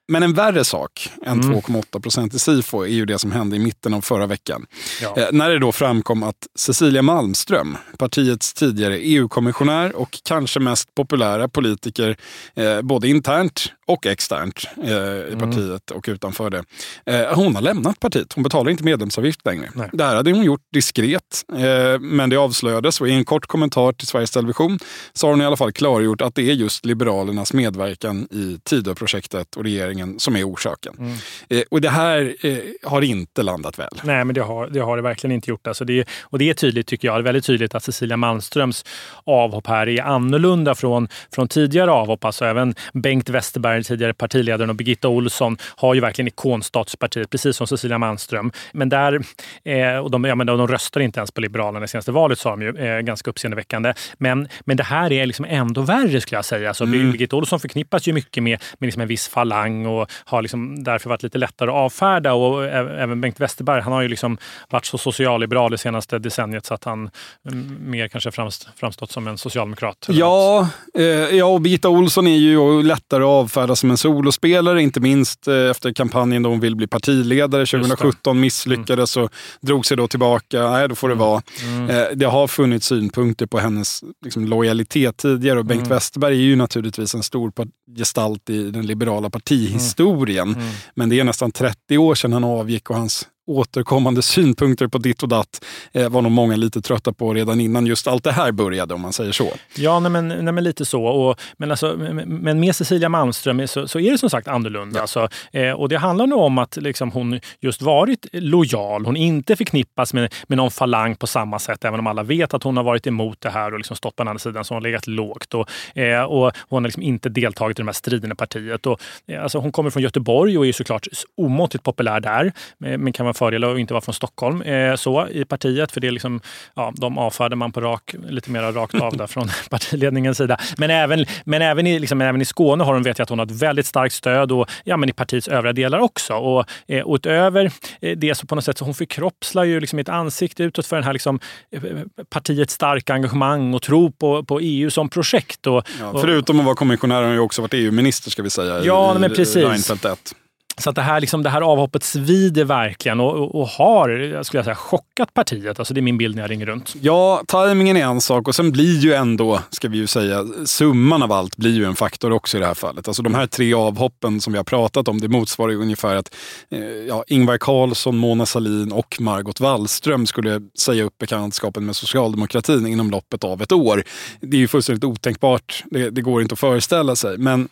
men 0.08 0.22
en 0.22 0.32
värre 0.32 0.64
sak 0.64 1.10
än 1.22 1.40
mm. 1.40 1.56
2,8 1.56 2.00
procent 2.00 2.34
i 2.34 2.38
Sifo 2.38 2.82
är 2.82 2.86
ju 2.86 3.06
det 3.06 3.18
som 3.18 3.32
hände 3.32 3.56
i 3.56 3.58
mitten 3.58 3.94
av 3.94 4.00
förra 4.00 4.26
veckan. 4.26 4.66
Ja. 5.02 5.16
Eh, 5.16 5.28
när 5.32 5.50
det 5.50 5.58
då 5.58 5.72
framkom 5.72 6.22
att 6.22 6.46
Cecilia 6.54 7.02
Malmström, 7.02 7.76
partiets 7.98 8.54
tidigare 8.54 8.98
EU-kommissionär 8.98 9.96
och 9.96 10.18
kanske 10.24 10.60
mest 10.60 10.94
populära 10.94 11.48
politiker, 11.48 12.16
eh, 12.54 12.82
både 12.82 13.08
internt 13.08 13.72
och 13.86 14.06
externt 14.06 14.68
eh, 14.82 14.90
i 14.90 15.32
mm. 15.32 15.38
partiet 15.38 15.90
och 15.90 16.04
utanför 16.08 16.50
det. 16.50 16.64
Eh, 17.06 17.34
hon 17.34 17.54
har 17.54 17.62
lämnat 17.62 18.00
partiet. 18.00 18.32
Hon 18.32 18.42
betalar 18.42 18.70
inte 18.70 18.84
medlemsavgift 18.84 19.46
längre. 19.46 19.70
Nej. 19.74 19.90
Det 19.92 20.04
här 20.04 20.16
hade 20.16 20.32
hon 20.32 20.44
gjort 20.44 20.60
diskret, 20.72 21.44
eh, 21.52 22.00
men 22.00 22.30
det 22.30 22.36
avslöjades 22.36 23.00
och 23.00 23.08
i 23.08 23.12
en 23.12 23.24
kort 23.24 23.46
kommentar 23.46 23.92
till 23.92 24.06
Sveriges 24.06 24.30
Television 24.30 24.78
så 25.12 25.26
har 25.26 25.32
hon 25.32 25.42
i 25.42 25.44
alla 25.44 25.56
fall 25.56 25.72
klargjort 25.72 26.20
att 26.20 26.34
det 26.34 26.42
är 26.42 26.54
just 26.54 26.84
Liberalernas 26.84 27.52
medverkan 27.52 28.28
i 28.30 28.58
Tidöprojektet 28.64 29.56
och 29.56 29.64
regeringen 29.64 30.20
som 30.20 30.36
är 30.36 30.48
orsaken. 30.48 30.94
Mm. 30.98 31.12
Eh, 31.48 31.62
och 31.70 31.80
det 31.80 31.90
här 31.90 32.36
eh, 32.40 32.58
har 32.82 33.02
inte 33.02 33.42
landat 33.42 33.78
väl. 33.78 33.88
Nej, 34.02 34.24
men 34.24 34.34
det 34.34 34.40
har 34.40 34.66
det, 34.66 34.80
har 34.80 34.96
det 34.96 35.02
verkligen 35.02 35.34
inte 35.34 35.50
gjort. 35.50 35.66
Alltså 35.66 35.84
det, 35.84 36.08
och 36.22 36.38
det 36.38 36.50
är 36.50 36.54
tydligt, 36.54 36.86
tycker 36.86 37.08
jag, 37.08 37.16
det 37.16 37.20
är 37.20 37.22
väldigt 37.22 37.44
tydligt 37.44 37.74
att 37.74 37.84
Cecilia 37.84 38.16
Malmströms 38.16 38.84
avhopp 39.24 39.66
här 39.66 39.88
är 39.88 40.02
annorlunda 40.02 40.74
från, 40.74 41.08
från 41.34 41.48
tidigare 41.48 41.90
avhopp. 41.90 42.24
Alltså 42.24 42.44
även 42.44 42.74
Bengt 42.92 43.28
Westerberg 43.28 43.75
den 43.76 43.84
tidigare 43.84 44.14
partiledaren 44.14 44.70
och 44.70 44.76
Birgitta 44.76 45.08
Olsson 45.08 45.56
har 45.76 45.94
ju 45.94 46.00
verkligen 46.00 46.28
ikonstatuspartiet, 46.28 47.30
precis 47.30 47.56
som 47.56 47.66
Cecilia 47.66 47.98
Malmström. 47.98 48.52
Men 48.72 48.88
där, 48.88 49.20
eh, 49.64 49.96
och 49.96 50.10
de, 50.10 50.24
ja, 50.24 50.34
men 50.34 50.46
de 50.46 50.68
röstar 50.68 51.00
inte 51.00 51.20
ens 51.20 51.30
på 51.30 51.40
Liberalerna 51.40 51.84
i 51.84 51.88
senaste 51.88 52.12
valet, 52.12 52.38
sa 52.38 52.50
de 52.50 52.62
ju. 52.62 52.76
Eh, 52.76 53.00
ganska 53.00 53.30
uppseendeväckande. 53.30 53.94
Men, 54.18 54.48
men 54.64 54.76
det 54.76 54.82
här 54.82 55.12
är 55.12 55.26
liksom 55.26 55.46
ändå 55.48 55.80
värre 55.80 56.20
skulle 56.20 56.38
jag 56.38 56.44
säga. 56.44 56.68
Alltså, 56.68 56.84
mm. 56.84 57.12
Birgitta 57.12 57.36
Olsson 57.36 57.60
förknippas 57.60 58.08
ju 58.08 58.12
mycket 58.12 58.42
med, 58.42 58.62
med 58.78 58.86
liksom 58.86 59.02
en 59.02 59.08
viss 59.08 59.28
falang 59.28 59.86
och 59.86 60.12
har 60.24 60.42
liksom 60.42 60.84
därför 60.84 61.08
varit 61.08 61.22
lite 61.22 61.38
lättare 61.38 61.70
att 61.70 61.76
avfärda. 61.76 62.32
Och 62.32 62.64
även 62.64 63.20
Bengt 63.20 63.40
Westerberg, 63.40 63.82
han 63.82 63.92
har 63.92 64.02
ju 64.02 64.08
liksom 64.08 64.38
varit 64.68 64.84
så 64.84 64.98
socialliberal 64.98 65.70
det 65.70 65.78
senaste 65.78 66.18
decenniet 66.18 66.66
så 66.66 66.74
att 66.74 66.84
han 66.84 67.10
mm, 67.50 67.76
mer 67.80 68.08
kanske 68.08 68.30
framstått 68.76 69.10
som 69.10 69.26
en 69.26 69.38
socialdemokrat. 69.38 70.06
Ja, 70.08 70.68
eh, 70.98 71.04
ja, 71.04 71.44
och 71.44 71.60
Birgitta 71.60 71.88
Olsson 71.88 72.26
är 72.26 72.36
ju 72.36 72.82
lättare 72.82 73.22
att 73.22 73.28
avfärda 73.28 73.65
framträda 73.66 73.76
som 73.76 73.90
en 73.90 73.96
solospelare, 73.96 74.82
inte 74.82 75.00
minst 75.00 75.48
eh, 75.48 75.70
efter 75.70 75.92
kampanjen 75.92 76.42
då 76.42 76.50
hon 76.50 76.60
vill 76.60 76.76
bli 76.76 76.86
partiledare 76.86 77.66
2017, 77.66 78.40
misslyckades 78.40 79.16
och 79.16 79.30
drog 79.60 79.86
sig 79.86 79.96
då 79.96 80.08
tillbaka. 80.08 80.70
Nej, 80.70 80.88
då 80.88 80.94
får 80.94 81.08
det 81.08 81.14
mm. 81.14 81.26
vara. 81.26 81.42
Mm. 81.62 81.90
Eh, 81.90 82.06
det 82.14 82.26
har 82.26 82.48
funnits 82.48 82.86
synpunkter 82.86 83.46
på 83.46 83.58
hennes 83.58 84.04
liksom, 84.24 84.46
lojalitet 84.46 85.16
tidigare 85.16 85.58
och 85.58 85.64
Bengt 85.64 85.86
mm. 85.86 85.96
Westerberg 85.96 86.34
är 86.34 86.40
ju 86.40 86.56
naturligtvis 86.56 87.14
en 87.14 87.22
stor 87.22 87.52
gestalt 87.96 88.50
i 88.50 88.70
den 88.70 88.86
liberala 88.86 89.30
partihistorien. 89.30 90.48
Mm. 90.48 90.60
mm. 90.60 90.74
Men 90.94 91.08
det 91.08 91.20
är 91.20 91.24
nästan 91.24 91.52
30 91.52 91.98
år 91.98 92.14
sedan 92.14 92.32
han 92.32 92.44
avgick 92.44 92.90
och 92.90 92.96
hans 92.96 93.26
återkommande 93.46 94.22
synpunkter 94.22 94.88
på 94.88 94.98
ditt 94.98 95.22
och 95.22 95.28
datt 95.28 95.64
eh, 95.92 96.08
var 96.08 96.22
nog 96.22 96.32
många 96.32 96.56
lite 96.56 96.80
trötta 96.80 97.12
på 97.12 97.34
redan 97.34 97.60
innan 97.60 97.86
just 97.86 98.06
allt 98.06 98.24
det 98.24 98.32
här 98.32 98.52
började 98.52 98.94
om 98.94 99.00
man 99.00 99.12
säger 99.12 99.32
så. 99.32 99.52
Ja, 99.76 100.00
nej, 100.00 100.10
men, 100.10 100.28
nej, 100.28 100.52
men 100.52 100.64
lite 100.64 100.84
så. 100.84 101.04
Och, 101.04 101.40
men, 101.56 101.70
alltså, 101.70 101.96
men 102.26 102.60
med 102.60 102.76
Cecilia 102.76 103.08
Malmström 103.08 103.68
så, 103.68 103.88
så 103.88 104.00
är 104.00 104.10
det 104.10 104.18
som 104.18 104.30
sagt 104.30 104.48
annorlunda. 104.48 104.98
Ja. 104.98 105.02
Alltså, 105.02 105.28
eh, 105.52 105.70
och 105.70 105.88
det 105.88 105.98
handlar 105.98 106.26
nog 106.26 106.40
om 106.40 106.58
att 106.58 106.76
liksom, 106.76 107.10
hon 107.10 107.40
just 107.60 107.82
varit 107.82 108.26
lojal. 108.32 109.06
Hon 109.06 109.16
inte 109.16 109.56
förknippas 109.56 110.14
med, 110.14 110.34
med 110.46 110.56
någon 110.56 110.70
falang 110.70 111.16
på 111.16 111.26
samma 111.26 111.58
sätt, 111.58 111.84
även 111.84 112.00
om 112.00 112.06
alla 112.06 112.22
vet 112.22 112.54
att 112.54 112.62
hon 112.62 112.76
har 112.76 112.84
varit 112.84 113.06
emot 113.06 113.40
det 113.40 113.50
här 113.50 113.72
och 113.72 113.78
liksom 113.78 113.96
stått 113.96 114.16
på 114.16 114.22
den 114.22 114.28
andra 114.28 114.38
sidan, 114.38 114.64
så 114.64 114.74
hon 114.74 114.82
har 114.82 114.88
legat 114.88 115.06
lågt. 115.06 115.54
Och, 115.54 115.98
eh, 115.98 116.22
och 116.22 116.52
hon 116.68 116.82
har 116.82 116.88
liksom 116.88 117.02
inte 117.02 117.28
deltagit 117.28 117.78
i 117.78 117.82
de 117.82 117.88
här 117.88 117.92
striderna 117.92 118.32
i 118.32 118.36
partiet. 118.36 118.86
Och, 118.86 119.00
eh, 119.26 119.42
alltså, 119.42 119.58
hon 119.58 119.72
kommer 119.72 119.90
från 119.90 120.02
Göteborg 120.02 120.58
och 120.58 120.66
är 120.66 120.72
såklart 120.72 121.06
omåttligt 121.36 121.84
populär 121.84 122.20
där, 122.20 122.52
men 122.78 123.12
kan 123.12 123.26
vara 123.26 123.34
fördel 123.38 123.64
att 123.64 123.78
inte 123.78 123.94
vara 123.94 124.00
från 124.00 124.14
Stockholm 124.14 124.62
eh, 124.62 124.94
så 124.94 125.28
i 125.28 125.44
partiet, 125.44 125.92
för 125.92 126.00
det 126.00 126.06
är 126.06 126.10
liksom, 126.10 126.40
ja, 126.74 126.92
de 126.96 127.18
avfärdar 127.18 127.56
man 127.56 127.72
på 127.72 127.80
rak, 127.80 128.14
lite 128.28 128.50
mer 128.50 128.72
rakt 128.72 128.94
av 128.94 129.16
där 129.16 129.26
från 129.26 129.48
partiledningens 129.70 130.38
sida. 130.38 130.58
Men 130.78 130.90
även, 130.90 131.26
men 131.44 131.62
även, 131.62 131.86
i, 131.86 131.98
liksom, 131.98 132.20
även 132.20 132.40
i 132.40 132.44
Skåne 132.44 132.84
har 132.84 132.94
hon 132.94 133.02
vet 133.02 133.18
jag 133.18 133.22
att 133.24 133.30
hon 133.30 133.38
har 133.38 133.46
ett 133.46 133.62
väldigt 133.62 133.86
starkt 133.86 134.14
stöd 134.14 134.52
och 134.52 134.70
ja, 134.84 134.96
men 134.96 135.08
i 135.08 135.12
partiets 135.12 135.48
övriga 135.48 135.72
delar 135.72 135.98
också. 135.98 136.34
Och, 136.34 136.64
eh, 136.88 137.02
och 137.02 137.14
utöver 137.14 137.72
eh, 138.00 138.16
det 138.16 138.34
så 138.34 138.46
på 138.46 138.54
något 138.54 138.64
sätt 138.64 138.78
så 138.78 138.84
hon 138.84 138.94
förkroppslar 138.94 139.64
ju 139.64 139.80
liksom 139.80 139.98
ett 139.98 140.08
ansikte 140.08 140.62
utåt 140.62 140.86
för 140.86 140.96
den 140.96 141.04
här 141.04 141.12
liksom, 141.12 141.40
eh, 141.72 141.82
partiets 142.30 142.74
starka 142.74 143.14
engagemang 143.14 143.74
och 143.74 143.82
tro 143.82 144.12
på, 144.12 144.44
på 144.44 144.60
EU 144.60 144.90
som 144.90 145.08
projekt. 145.08 145.66
Och, 145.66 145.88
ja, 146.00 146.18
förutom 146.20 146.58
att 146.58 146.64
vara 146.64 146.74
kommissionär 146.74 147.16
har 147.16 147.24
hon 147.24 147.32
ju 147.32 147.40
också 147.40 147.62
varit 147.62 147.74
EU-minister 147.74 148.30
ska 148.30 148.42
vi 148.42 148.50
säga. 148.50 148.84
Ja, 148.84 149.16
i, 149.16 149.18
men 149.18 149.30
precis. 149.30 149.56
Reinfeldt 149.56 150.04
1. 150.04 150.34
Så 150.78 150.90
att 150.90 150.96
det 150.96 151.02
här, 151.02 151.20
liksom, 151.20 151.42
det 151.42 151.50
här 151.50 151.60
avhoppet 151.60 152.02
svider 152.02 152.64
verkligen 152.64 153.20
och, 153.20 153.34
och, 153.34 153.60
och 153.60 153.68
har 153.68 154.42
skulle 154.42 154.58
jag 154.58 154.64
säga, 154.64 154.74
chockat 154.74 155.34
partiet. 155.34 155.78
Alltså 155.78 155.94
det 155.94 156.00
är 156.00 156.02
min 156.02 156.18
bild 156.18 156.36
när 156.36 156.42
jag 156.42 156.50
ringer 156.50 156.66
runt. 156.66 156.94
Ja, 157.00 157.42
tajmingen 157.46 157.96
är 157.96 158.04
en 158.04 158.20
sak 158.20 158.48
och 158.48 158.54
sen 158.54 158.72
blir 158.72 158.98
ju 158.98 159.12
ändå, 159.12 159.60
ska 159.70 159.88
vi 159.88 159.98
ju 159.98 160.06
säga, 160.06 160.44
summan 160.64 161.22
av 161.22 161.32
allt 161.32 161.56
blir 161.56 161.74
ju 161.74 161.84
en 161.84 161.94
faktor 161.94 162.32
också 162.32 162.56
i 162.56 162.60
det 162.60 162.66
här 162.66 162.74
fallet. 162.74 163.08
Alltså 163.08 163.22
de 163.22 163.34
här 163.34 163.46
tre 163.46 163.74
avhoppen 163.74 164.40
som 164.40 164.52
vi 164.52 164.56
har 164.56 164.64
pratat 164.64 165.08
om, 165.08 165.20
det 165.20 165.28
motsvarar 165.28 165.72
ju 165.72 165.78
ungefär 165.78 166.16
att 166.16 166.34
eh, 166.70 166.80
ja, 166.80 167.24
Ingvar 167.26 167.58
Carlsson, 167.58 168.16
Mona 168.16 168.46
Salin 168.46 168.92
och 168.92 169.16
Margot 169.20 169.60
Wallström 169.60 170.26
skulle 170.26 170.60
säga 170.78 171.04
upp 171.04 171.18
bekantskapen 171.18 171.86
med 171.86 171.96
socialdemokratin 171.96 172.86
inom 172.86 173.10
loppet 173.10 173.44
av 173.44 173.62
ett 173.62 173.72
år. 173.72 174.02
Det 174.40 174.56
är 174.56 174.60
ju 174.60 174.68
fullständigt 174.68 175.04
otänkbart. 175.04 175.84
Det, 175.90 176.10
det 176.10 176.22
går 176.22 176.42
inte 176.42 176.52
att 176.52 176.58
föreställa 176.58 177.16
sig. 177.16 177.38
Men 177.38 177.68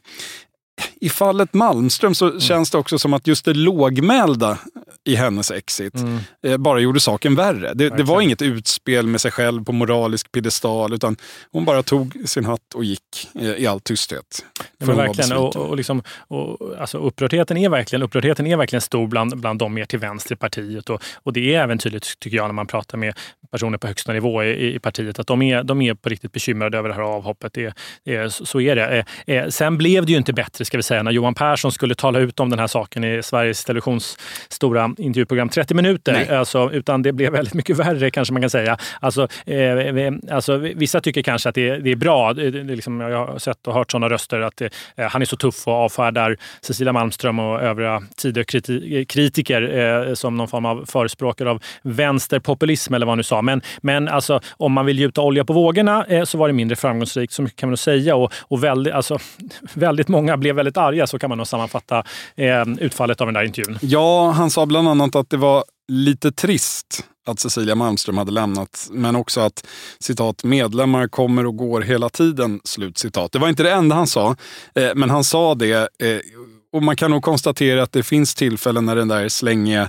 i 1.00 1.08
fallet 1.08 1.54
Malmström 1.54 2.14
så 2.14 2.26
mm. 2.26 2.40
känns 2.40 2.70
det 2.70 2.78
också 2.78 2.98
som 2.98 3.14
att 3.14 3.26
just 3.26 3.44
det 3.44 3.54
lågmälda 3.54 4.58
i 5.04 5.14
hennes 5.14 5.50
exit 5.50 5.94
mm. 5.94 6.18
Eh, 6.42 6.56
bara 6.56 6.80
gjorde 6.80 7.00
saken 7.00 7.34
värre. 7.34 7.74
Det, 7.74 7.88
det, 7.88 8.02
var 8.02 8.20
inget 8.20 8.42
utspel 8.42 9.06
med 9.06 9.20
sig 9.20 9.30
själv 9.30 9.64
på 9.64 9.72
moralisk 9.72 10.32
piedestal 10.32 10.94
utan 10.94 11.16
hon 11.52 11.64
bara 11.64 11.82
tog 11.82 12.16
sin 12.24 12.44
hatt 12.44 12.74
och 12.74 12.84
gick 12.84 13.28
eh, 13.34 13.50
i 13.50 13.66
all 13.66 13.80
tysthet. 13.80 14.44
Ja, 14.78 14.94
verkligen. 14.94 15.32
Och, 15.32 15.56
och, 15.56 15.76
liksom, 15.76 16.02
och, 16.18 16.80
alltså 16.80 16.98
upprördheten, 16.98 17.56
är 17.56 17.68
verkligen, 17.68 18.02
upprördheten 18.02 18.46
är 18.46 18.56
verkligen 18.56 18.80
stor 18.80 19.06
bland, 19.06 19.40
bland 19.40 19.58
de 19.58 19.74
mer 19.74 19.84
till 19.84 19.98
vänster 19.98 20.34
i 20.34 20.36
partiet. 20.36 20.90
Och, 20.90 21.02
och 21.14 21.32
det 21.32 21.54
är 21.54 21.62
även 21.62 21.78
tydligt, 21.78 22.18
tycker 22.18 22.36
jag, 22.36 22.46
när 22.46 22.52
man 22.52 22.66
pratar 22.66 22.98
med 22.98 23.18
personer 23.50 23.78
på 23.78 23.86
högsta 23.86 24.12
nivå 24.12 24.44
i, 24.44 24.74
i 24.74 24.78
partiet, 24.78 25.18
att 25.18 25.26
de 25.26 25.42
är, 25.42 25.62
de 25.62 25.82
är 25.82 25.94
på 25.94 26.08
riktigt 26.08 26.32
bekymrade 26.32 26.78
över 26.78 26.88
det 26.88 26.94
här 26.94 27.02
avhoppet. 27.02 27.52
Det, 27.52 27.74
det, 28.04 28.32
så 28.32 28.60
är 28.60 28.76
det. 28.76 29.04
Eh, 29.26 29.48
sen 29.48 29.78
blev 29.78 30.06
det 30.06 30.12
ju 30.12 30.18
inte 30.18 30.32
bättre, 30.32 30.63
ska 30.64 30.76
vi 30.76 30.82
säga, 30.82 31.02
när 31.02 31.10
Johan 31.10 31.34
Persson 31.34 31.72
skulle 31.72 31.94
tala 31.94 32.18
ut 32.18 32.40
om 32.40 32.50
den 32.50 32.58
här 32.58 32.66
saken 32.66 33.04
i 33.04 33.22
Sveriges 33.22 33.64
Televisions 33.64 34.18
stora 34.48 34.94
intervjuprogram 34.98 35.48
30 35.48 35.74
minuter. 35.74 36.32
Alltså, 36.32 36.70
utan 36.72 37.02
det 37.02 37.12
blev 37.12 37.32
väldigt 37.32 37.54
mycket 37.54 37.76
värre, 37.76 38.10
kanske 38.10 38.32
man 38.32 38.42
kan 38.42 38.50
säga. 38.50 38.76
Alltså, 39.00 39.28
eh, 39.46 40.12
alltså, 40.30 40.56
vissa 40.56 41.00
tycker 41.00 41.22
kanske 41.22 41.48
att 41.48 41.54
det, 41.54 41.78
det 41.78 41.90
är 41.90 41.96
bra. 41.96 42.32
Det, 42.32 42.50
det, 42.50 42.76
liksom, 42.76 43.00
jag 43.00 43.26
har 43.26 43.38
sett 43.38 43.66
och 43.66 43.74
hört 43.74 43.92
sådana 43.92 44.08
röster 44.08 44.40
att 44.40 44.60
eh, 44.60 44.68
han 44.96 45.22
är 45.22 45.26
så 45.26 45.36
tuff 45.36 45.66
och 45.66 45.74
avfärdar 45.74 46.36
Cecilia 46.60 46.92
Malmström 46.92 47.38
och 47.38 47.62
övriga 47.62 48.02
Tidökritiker 48.16 49.62
eh, 50.08 50.14
som 50.14 50.36
någon 50.36 50.48
form 50.48 50.66
av 50.66 50.84
förespråkare 50.88 51.50
av 51.50 51.62
vänsterpopulism 51.82 52.94
eller 52.94 53.06
vad 53.06 53.10
han 53.10 53.18
nu 53.18 53.22
sa. 53.22 53.42
Men, 53.42 53.62
men 53.80 54.08
alltså, 54.08 54.40
om 54.56 54.72
man 54.72 54.86
vill 54.86 54.98
gjuta 54.98 55.20
olja 55.20 55.44
på 55.44 55.52
vågorna 55.52 56.04
eh, 56.04 56.24
så 56.24 56.38
var 56.38 56.48
det 56.48 56.54
mindre 56.54 56.76
framgångsrikt, 56.76 57.32
så 57.32 57.42
mycket 57.42 57.58
kan 57.58 57.66
man 57.68 57.70
nog 57.70 57.78
säga. 57.78 58.16
Och, 58.16 58.32
och 58.40 58.64
väldigt, 58.64 58.94
alltså, 58.94 59.18
väldigt 59.74 60.08
många 60.08 60.36
blev 60.36 60.53
väldigt 60.54 60.76
arga, 60.76 61.06
så 61.06 61.18
kan 61.18 61.28
man 61.28 61.38
nog 61.38 61.46
sammanfatta 61.46 62.04
eh, 62.36 62.62
utfallet 62.78 63.20
av 63.20 63.26
den 63.26 63.34
där 63.34 63.44
intervjun. 63.44 63.78
Ja, 63.82 64.30
han 64.30 64.50
sa 64.50 64.66
bland 64.66 64.88
annat 64.88 65.16
att 65.16 65.30
det 65.30 65.36
var 65.36 65.64
lite 65.88 66.32
trist 66.32 67.04
att 67.26 67.40
Cecilia 67.40 67.74
Malmström 67.74 68.18
hade 68.18 68.32
lämnat, 68.32 68.88
men 68.90 69.16
också 69.16 69.40
att 69.40 69.66
citat, 70.00 70.44
medlemmar 70.44 71.08
kommer 71.08 71.46
och 71.46 71.56
går 71.56 71.80
hela 71.80 72.08
tiden. 72.08 72.60
Slut 72.64 72.98
citat. 72.98 73.32
Det 73.32 73.38
var 73.38 73.48
inte 73.48 73.62
det 73.62 73.72
enda 73.72 73.96
han 73.96 74.06
sa, 74.06 74.36
eh, 74.74 74.90
men 74.94 75.10
han 75.10 75.24
sa 75.24 75.54
det 75.54 75.88
eh, 75.98 76.18
och 76.72 76.82
man 76.82 76.96
kan 76.96 77.10
nog 77.10 77.22
konstatera 77.22 77.82
att 77.82 77.92
det 77.92 78.02
finns 78.02 78.34
tillfällen 78.34 78.86
när 78.86 78.96
den 78.96 79.08
där 79.08 79.28
slängiga 79.28 79.82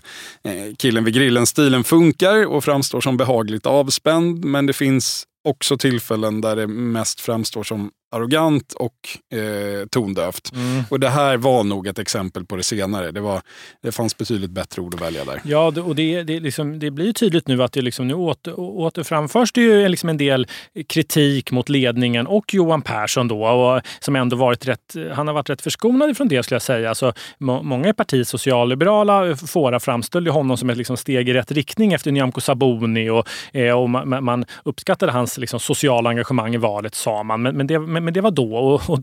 eh, 0.43 0.75
killen 0.77 1.03
vid 1.03 1.13
grillen-stilen 1.13 1.83
funkar 1.83 2.45
och 2.45 2.63
framstår 2.63 3.01
som 3.01 3.17
behagligt 3.17 3.65
avspänd. 3.65 4.45
Men 4.45 4.65
det 4.65 4.73
finns 4.73 5.23
också 5.43 5.77
tillfällen 5.77 6.41
där 6.41 6.55
det 6.55 6.67
mest 6.67 7.21
framstår 7.21 7.63
som 7.63 7.91
arrogant 8.15 8.73
och 8.73 9.37
eh, 9.37 9.87
tondövt. 9.87 10.51
Mm. 10.53 10.83
Och 10.89 10.99
det 10.99 11.09
här 11.09 11.37
var 11.37 11.63
nog 11.63 11.87
ett 11.87 11.99
exempel 11.99 12.45
på 12.45 12.55
det 12.55 12.63
senare. 12.63 13.11
Det, 13.11 13.21
var, 13.21 13.41
det 13.81 13.91
fanns 13.91 14.17
betydligt 14.17 14.51
bättre 14.51 14.81
ord 14.81 14.95
att 14.95 15.01
välja 15.01 15.25
där. 15.25 15.41
Ja, 15.43 15.73
och 15.81 15.95
det, 15.95 16.23
det, 16.23 16.39
liksom, 16.39 16.79
det 16.79 16.91
blir 16.91 17.13
tydligt 17.13 17.47
nu 17.47 17.63
att 17.63 17.73
det 17.73 17.81
liksom, 17.81 18.07
nu 18.07 18.13
åter, 18.13 18.59
återframförs 18.59 19.51
det 19.51 19.61
ju 19.61 19.87
liksom 19.87 20.09
en 20.09 20.17
del 20.17 20.47
kritik 20.87 21.51
mot 21.51 21.69
ledningen 21.69 22.27
och 22.27 22.53
Johan 22.53 22.81
Persson 22.81 23.27
då, 23.27 23.47
och, 23.47 23.81
som 23.99 24.15
ändå 24.15 24.35
varit 24.35 24.67
rätt, 24.67 24.95
han 25.13 25.27
har 25.27 25.33
varit 25.33 25.49
rätt 25.49 25.61
förskonad 25.61 26.17
från 26.17 26.27
det 26.27 26.43
skulle 26.43 26.55
jag 26.55 26.61
säga. 26.61 26.89
Alltså, 26.89 27.13
må, 27.37 27.63
många 27.63 27.89
i 27.89 27.93
partiet 27.93 28.27
socialliberala 28.27 29.35
fåra 29.35 29.79
framställde 29.79 30.31
honom 30.31 30.57
som 30.57 30.69
ett 30.69 30.77
liksom, 30.77 30.97
steg 30.97 31.29
i 31.29 31.33
rätt 31.33 31.51
riktning 31.51 31.93
efter 31.93 32.11
Nyamko 32.11 32.41
Sabuni 32.41 33.09
och, 33.09 33.27
eh, 33.53 33.79
och 33.79 33.89
man, 33.89 34.23
man 34.23 34.45
uppskattade 34.63 35.11
hans 35.11 35.37
liksom, 35.37 35.59
sociala 35.59 36.09
engagemang 36.09 36.55
i 36.55 36.57
valet 36.57 36.95
sa 36.95 37.23
man. 37.23 37.41
Men, 37.41 37.57
men 37.57 37.67
det, 37.67 37.79
men, 37.79 38.03
men 38.05 38.13
det 38.13 38.21
var 38.21 38.31
då 38.31 38.55
och, 38.55 38.89
och, 38.89 38.99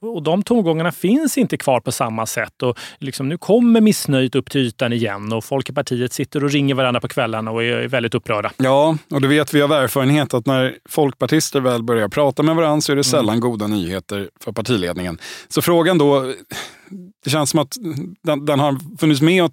och 0.00 0.22
de 0.22 0.42
tongångarna 0.42 0.92
finns 0.92 1.38
inte 1.38 1.56
kvar 1.56 1.80
på 1.80 1.92
samma 1.92 2.26
sätt. 2.26 2.62
Och 2.62 2.78
liksom, 2.98 3.28
nu 3.28 3.38
kommer 3.38 3.80
missnöjet 3.80 4.34
upp 4.34 4.50
till 4.50 4.60
ytan 4.60 4.92
igen 4.92 5.32
och 5.32 5.44
folk 5.44 5.70
i 5.70 5.72
partiet 5.72 6.12
sitter 6.12 6.44
och 6.44 6.50
ringer 6.50 6.74
varandra 6.74 7.00
på 7.00 7.08
kvällarna 7.08 7.50
och 7.50 7.64
är 7.64 7.88
väldigt 7.88 8.14
upprörda. 8.14 8.52
Ja, 8.56 8.96
och 9.10 9.20
det 9.20 9.28
vet 9.28 9.54
vi 9.54 9.62
av 9.62 9.72
erfarenhet 9.72 10.34
att 10.34 10.46
när 10.46 10.74
folkpartister 10.88 11.60
väl 11.60 11.82
börjar 11.82 12.08
prata 12.08 12.42
med 12.42 12.56
varandra 12.56 12.80
så 12.80 12.92
är 12.92 12.96
det 12.96 13.04
sällan 13.04 13.28
mm. 13.28 13.40
goda 13.40 13.66
nyheter 13.66 14.28
för 14.44 14.52
partiledningen. 14.52 15.18
Så 15.48 15.62
frågan 15.62 15.98
då 15.98 16.32
det 17.24 17.30
känns 17.30 17.50
som 17.50 17.60
att 17.60 17.76
den, 18.22 18.44
den 18.46 18.60
har 18.60 18.98
funnits 18.98 19.22
med, 19.22 19.50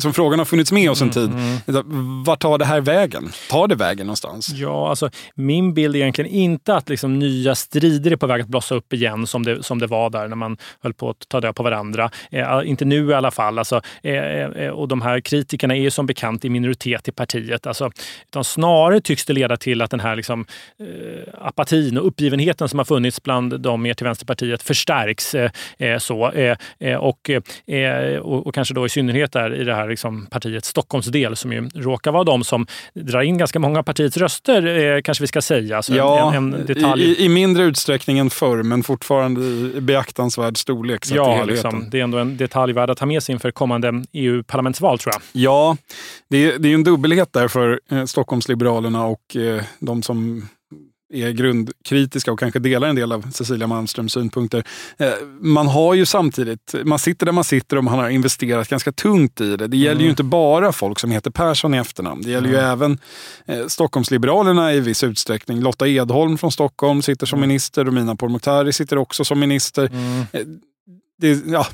som 0.00 0.12
frågan 0.12 0.38
har 0.38 0.46
funnits 0.46 0.72
med 0.72 0.90
oss 0.90 1.02
en 1.02 1.10
tid. 1.10 1.30
Mm, 1.30 1.58
mm. 1.68 2.24
Vart 2.24 2.40
tar 2.40 2.58
det 2.58 2.64
här 2.64 2.80
vägen? 2.80 3.30
Tar 3.50 3.68
det 3.68 3.74
vägen 3.74 4.06
någonstans? 4.06 4.48
Ja, 4.48 4.88
alltså, 4.88 5.10
min 5.34 5.74
bild 5.74 5.96
är 5.96 6.00
egentligen 6.00 6.30
inte 6.30 6.74
att 6.74 6.88
liksom, 6.88 7.18
nya 7.18 7.54
strider 7.54 8.10
är 8.10 8.16
på 8.16 8.26
väg 8.26 8.40
att 8.40 8.48
blossa 8.48 8.74
upp 8.74 8.92
igen 8.92 9.26
som 9.26 9.42
det, 9.42 9.62
som 9.62 9.78
det 9.78 9.86
var 9.86 10.10
där 10.10 10.28
när 10.28 10.36
man 10.36 10.56
höll 10.80 10.94
på 10.94 11.10
att 11.10 11.28
ta 11.28 11.40
död 11.40 11.54
på 11.54 11.62
varandra. 11.62 12.10
Eh, 12.30 12.60
inte 12.64 12.84
nu 12.84 13.10
i 13.10 13.14
alla 13.14 13.30
fall. 13.30 13.58
Alltså, 13.58 13.80
eh, 14.02 14.14
eh, 14.14 14.70
och 14.70 14.88
de 14.88 15.02
här 15.02 15.20
kritikerna 15.20 15.76
är 15.76 15.80
ju 15.80 15.90
som 15.90 16.06
bekant 16.06 16.44
i 16.44 16.50
minoritet 16.50 17.08
i 17.08 17.12
partiet. 17.12 17.66
Alltså, 17.66 17.90
utan 18.26 18.44
snarare 18.44 19.00
tycks 19.00 19.24
det 19.24 19.32
leda 19.32 19.56
till 19.56 19.82
att 19.82 19.90
den 19.90 20.00
här 20.00 20.16
liksom, 20.16 20.46
eh, 20.80 21.46
apatin 21.46 21.98
och 21.98 22.06
uppgivenheten 22.06 22.68
som 22.68 22.78
har 22.78 22.84
funnits 22.84 23.22
bland 23.22 23.60
de 23.60 23.82
mer 23.82 23.94
till 23.94 24.06
vänsterpartiet 24.06 24.62
förstärks. 24.62 25.34
Eh, 25.34 25.50
eh, 25.78 25.98
så. 25.98 26.32
Eh, 26.80 26.96
och, 26.96 27.30
eh, 27.66 28.18
och, 28.18 28.46
och, 28.46 28.54
kanske 28.54 28.74
då 28.74 28.86
i 28.86 28.88
synnerhet 28.88 29.32
där 29.32 29.54
i 29.54 29.64
det 29.64 29.74
här 29.74 29.88
liksom 29.88 30.26
partiets 30.26 30.68
Stockholmsdel 30.68 31.36
som 31.36 31.52
ju 31.52 31.68
råkar 31.74 32.12
vara 32.12 32.24
de 32.24 32.44
som 32.44 32.66
drar 32.94 33.22
in 33.22 33.38
ganska 33.38 33.58
många 33.58 33.82
partiets 33.82 34.16
röster, 34.16 34.96
eh, 34.96 35.02
kanske 35.02 35.22
vi 35.22 35.28
ska 35.28 35.42
säga. 35.42 35.82
Så 35.82 35.94
ja, 35.94 36.34
en, 36.34 36.54
en 36.54 36.66
detalj. 36.66 37.02
I, 37.02 37.24
I, 37.24 37.28
mindre 37.28 37.64
utsträckning 37.64 38.18
än 38.18 38.30
förr, 38.30 38.62
men 38.62 38.82
fortfarande 38.82 39.40
i 39.40 39.80
beaktansvärd 39.80 40.56
storlek. 40.56 41.06
ja, 41.10 41.44
liksom, 41.44 41.90
det 41.90 42.00
är 42.00 42.04
ändå 42.04 42.18
en 42.18 42.36
detalj 42.36 42.72
värd 42.72 42.90
att 42.90 42.98
ha 42.98 43.06
med 43.06 43.22
sig 43.22 43.32
inför 43.32 43.50
kommande 43.50 44.04
EU-parlamentsval 44.12 44.98
tror 44.98 45.14
jag. 45.14 45.42
Ja, 45.42 45.76
det 46.30 46.44
är, 46.44 46.58
det 46.58 46.68
är 46.68 46.74
en 46.74 46.84
dubbelhet 46.84 47.32
där 47.32 47.48
för 47.48 47.80
Stockholmsliberalerna 48.06 49.06
och 49.06 49.36
de 49.80 50.02
som 50.02 50.48
är 51.10 51.30
grundkritiska 51.30 52.32
och 52.32 52.38
kanske 52.38 52.58
delar 52.58 52.88
en 52.88 52.96
del 52.96 53.12
av 53.12 53.30
Cecilia 53.30 53.66
Malmströms 53.66 54.12
synpunkter. 54.12 54.64
Eh, 54.96 55.12
man 55.40 55.66
har 55.66 55.94
ju 55.94 56.06
samtidigt, 56.06 56.74
man 56.84 56.98
sitter 56.98 57.26
där 57.26 57.32
man 57.32 57.44
sitter 57.44 57.76
och 57.76 57.84
man 57.84 57.98
har 57.98 58.08
investerat 58.08 58.68
ganska 58.68 58.92
tungt 58.92 59.40
i 59.40 59.56
det. 59.56 59.66
Det 59.66 59.76
gäller 59.76 59.92
mm. 59.92 60.04
ju 60.04 60.10
inte 60.10 60.22
bara 60.22 60.72
folk 60.72 60.98
som 60.98 61.10
heter 61.10 61.30
Persson 61.30 61.74
i 61.74 61.78
efternamn. 61.78 62.22
Det 62.22 62.30
gäller 62.30 62.48
mm. 62.48 62.60
ju 62.60 62.66
även 62.66 62.98
eh, 63.46 63.66
Stockholmsliberalerna 63.66 64.74
i 64.74 64.80
viss 64.80 65.04
utsträckning. 65.04 65.60
Lotta 65.60 65.88
Edholm 65.88 66.38
från 66.38 66.52
Stockholm 66.52 67.02
sitter 67.02 67.26
som 67.26 67.38
mm. 67.38 67.48
minister, 67.48 67.84
Romina 67.84 68.16
Pourmokhtari 68.16 68.72
sitter 68.72 68.98
också 68.98 69.24
som 69.24 69.40
minister. 69.40 69.86
Mm. 69.86 70.26
Eh, 70.32 70.40
det, 71.20 71.46
ja, 71.46 71.66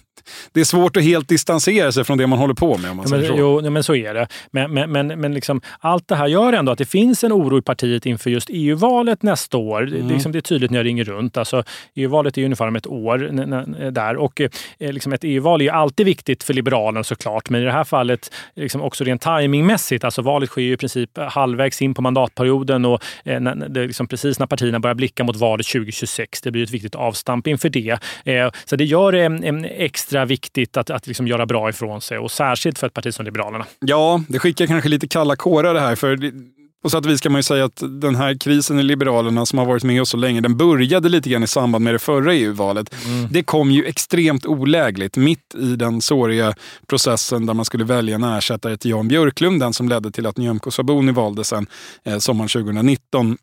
det 0.52 0.60
är 0.60 0.64
svårt 0.64 0.96
att 0.96 1.02
helt 1.02 1.28
distansera 1.28 1.92
sig 1.92 2.04
från 2.04 2.18
det 2.18 2.26
man 2.26 2.38
håller 2.38 2.54
på 2.54 2.78
med. 2.78 2.90
Om 2.90 2.96
man 2.96 3.06
ja, 3.10 3.16
men, 3.16 3.26
så. 3.26 3.34
Jo, 3.38 3.70
men 3.70 3.82
så 3.84 3.94
är 3.94 4.14
det. 4.14 4.26
Men, 4.50 4.70
men, 4.72 4.92
men, 4.92 5.06
men 5.06 5.34
liksom, 5.34 5.60
allt 5.80 6.08
det 6.08 6.16
här 6.16 6.26
gör 6.26 6.52
ändå 6.52 6.72
att 6.72 6.78
det 6.78 6.84
finns 6.84 7.24
en 7.24 7.32
oro 7.32 7.58
i 7.58 7.62
partiet 7.62 8.06
inför 8.06 8.30
just 8.30 8.48
EU-valet 8.52 9.22
nästa 9.22 9.56
år. 9.56 9.82
Mm. 9.82 10.08
Det, 10.08 10.14
liksom, 10.14 10.32
det 10.32 10.38
är 10.38 10.40
tydligt 10.40 10.70
när 10.70 10.78
jag 10.78 10.86
ringer 10.86 11.04
runt. 11.04 11.36
Alltså, 11.36 11.64
EU-valet 11.94 12.38
är 12.38 12.44
ungefär 12.44 12.68
om 12.68 12.76
ett 12.76 12.86
år 12.86 13.90
där. 13.90 14.16
Och, 14.16 14.40
eh, 14.40 14.50
liksom, 14.78 15.12
ett 15.12 15.24
EU-val 15.24 15.62
är 15.62 15.70
alltid 15.70 16.06
viktigt 16.06 16.42
för 16.42 16.54
Liberalerna 16.54 17.04
såklart, 17.04 17.50
men 17.50 17.62
i 17.62 17.64
det 17.64 17.72
här 17.72 17.84
fallet 17.84 18.30
liksom, 18.54 18.82
också 18.82 19.04
rent 19.04 19.22
timingmässigt. 19.22 20.04
Alltså, 20.04 20.22
valet 20.22 20.48
sker 20.48 20.62
ju 20.62 20.72
i 20.72 20.76
princip 20.76 21.18
halvvägs 21.18 21.82
in 21.82 21.94
på 21.94 22.02
mandatperioden 22.02 22.84
och 22.84 23.02
eh, 23.24 23.40
när, 23.40 23.54
det, 23.68 23.86
liksom, 23.86 24.06
precis 24.06 24.38
när 24.38 24.46
partierna 24.46 24.80
börjar 24.80 24.94
blicka 24.94 25.24
mot 25.24 25.36
valet 25.36 25.66
2026. 25.66 26.40
Det 26.40 26.50
blir 26.50 26.62
ett 26.62 26.70
viktigt 26.70 26.94
avstamp 26.94 27.46
inför 27.46 27.68
det. 27.68 27.98
Eh, 28.24 28.50
så 28.64 28.76
det 28.76 28.84
gör 28.84 29.12
eh, 29.14 29.30
extra 29.64 30.13
extra 30.14 30.24
viktigt 30.24 30.76
att, 30.76 30.90
att 30.90 31.06
liksom 31.06 31.26
göra 31.26 31.46
bra 31.46 31.68
ifrån 31.68 32.00
sig 32.00 32.18
och 32.18 32.30
särskilt 32.30 32.78
för 32.78 32.86
ett 32.86 32.94
parti 32.94 33.14
som 33.14 33.24
Liberalerna. 33.24 33.66
Ja, 33.80 34.22
det 34.28 34.38
skickar 34.38 34.66
kanske 34.66 34.88
lite 34.88 35.08
kalla 35.08 35.36
kårar 35.36 35.74
det 35.74 35.80
här. 35.80 35.96
För 35.96 36.32
på 36.82 36.90
sätt 36.90 37.04
och 37.04 37.10
vis 37.10 37.20
kan 37.20 37.32
man 37.32 37.38
ju 37.38 37.42
säga 37.42 37.64
att 37.64 37.82
den 38.00 38.14
här 38.14 38.38
krisen 38.38 38.78
i 38.78 38.82
Liberalerna 38.82 39.46
som 39.46 39.58
har 39.58 39.66
varit 39.66 39.84
med 39.84 40.02
oss 40.02 40.10
så 40.10 40.16
länge, 40.16 40.40
den 40.40 40.56
började 40.56 41.08
lite 41.08 41.30
grann 41.30 41.42
i 41.42 41.46
samband 41.46 41.84
med 41.84 41.94
det 41.94 41.98
förra 41.98 42.34
EU-valet. 42.34 42.94
Mm. 43.06 43.28
Det 43.30 43.42
kom 43.42 43.70
ju 43.70 43.84
extremt 43.84 44.46
olägligt 44.46 45.16
mitt 45.16 45.54
i 45.54 45.76
den 45.76 46.00
såriga 46.00 46.54
processen 46.86 47.46
där 47.46 47.54
man 47.54 47.64
skulle 47.64 47.84
välja 47.84 48.14
en 48.14 48.24
ersättare 48.24 48.76
till 48.76 48.90
Jan 48.90 49.08
Björklund, 49.08 49.60
den 49.60 49.72
som 49.72 49.88
ledde 49.88 50.10
till 50.10 50.26
att 50.26 50.36
Nyamko 50.36 50.70
Sabuni 50.70 51.12
valdes 51.12 51.48
sen 51.48 51.66
eh, 52.04 52.18
sommaren 52.18 52.48
2019. 52.48 53.38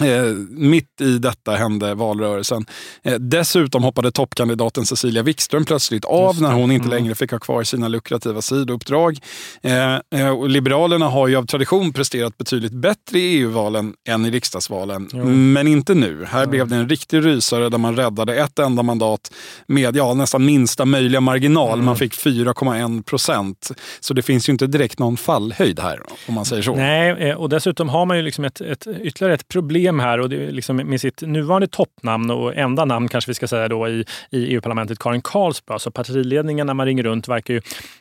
Eh, 0.00 0.34
mitt 0.50 1.00
i 1.00 1.18
detta 1.18 1.52
hände 1.52 1.94
valrörelsen. 1.94 2.66
Eh, 3.02 3.14
dessutom 3.14 3.84
hoppade 3.84 4.10
toppkandidaten 4.10 4.86
Cecilia 4.86 5.22
Wikström 5.22 5.64
plötsligt 5.64 6.04
av 6.04 6.42
när 6.42 6.52
hon 6.52 6.72
inte 6.72 6.86
mm. 6.86 6.98
längre 6.98 7.14
fick 7.14 7.30
ha 7.30 7.38
kvar 7.38 7.64
sina 7.64 7.88
lukrativa 7.88 8.42
sidouppdrag. 8.42 9.18
Eh, 9.62 9.94
eh, 9.94 10.46
Liberalerna 10.46 11.08
har 11.08 11.28
ju 11.28 11.36
av 11.36 11.46
tradition 11.46 11.92
presterat 11.92 12.38
betydligt 12.38 12.72
bättre 12.72 13.18
i 13.18 13.38
EU-valen 13.38 13.94
än 14.08 14.26
i 14.26 14.30
riksdagsvalen. 14.30 15.08
Jo. 15.12 15.24
Men 15.24 15.66
inte 15.66 15.94
nu. 15.94 16.24
Här 16.24 16.38
mm. 16.38 16.50
blev 16.50 16.68
det 16.68 16.76
en 16.76 16.88
riktig 16.88 17.24
rysare 17.24 17.68
där 17.68 17.78
man 17.78 17.96
räddade 17.96 18.34
ett 18.34 18.58
enda 18.58 18.82
mandat 18.82 19.32
med 19.66 19.96
ja, 19.96 20.14
nästan 20.14 20.44
minsta 20.44 20.84
möjliga 20.84 21.20
marginal. 21.20 21.74
Mm. 21.74 21.86
Man 21.86 21.96
fick 21.96 22.14
4,1 22.14 23.02
procent. 23.02 23.70
Så 24.00 24.14
det 24.14 24.22
finns 24.22 24.48
ju 24.48 24.50
inte 24.50 24.66
direkt 24.66 24.98
någon 24.98 25.16
fallhöjd 25.16 25.80
här 25.80 26.00
om 26.28 26.34
man 26.34 26.44
säger 26.44 26.62
så. 26.62 26.74
Nej, 26.74 27.10
eh, 27.10 27.36
och 27.36 27.48
dessutom 27.48 27.88
har 27.88 28.06
man 28.06 28.16
ju 28.16 28.22
liksom 28.22 28.44
ett, 28.44 28.60
ett, 28.60 28.86
ytterligare 28.86 29.34
ett 29.34 29.48
problem 29.48 29.79
problem 29.80 30.00
här 30.00 30.20
och 30.20 30.28
det, 30.28 30.50
liksom 30.50 30.76
med 30.76 31.00
sitt 31.00 31.22
nuvarande 31.22 31.66
toppnamn 31.66 32.30
och 32.30 32.56
enda 32.56 32.84
namn 32.84 33.08
kanske 33.08 33.30
vi 33.30 33.34
ska 33.34 33.48
säga 33.48 33.68
då 33.68 33.88
i, 33.88 34.04
i 34.30 34.54
EU-parlamentet, 34.54 34.98
Karin 34.98 35.22
Karlsbro. 35.22 35.66
Så 35.66 35.72
alltså 35.72 35.90
partiledningen 35.90 36.66
när 36.66 36.74
man 36.74 36.86
ringer 36.86 37.02
runt 37.02 37.28
verkar 37.28 37.54
ju 37.54 37.60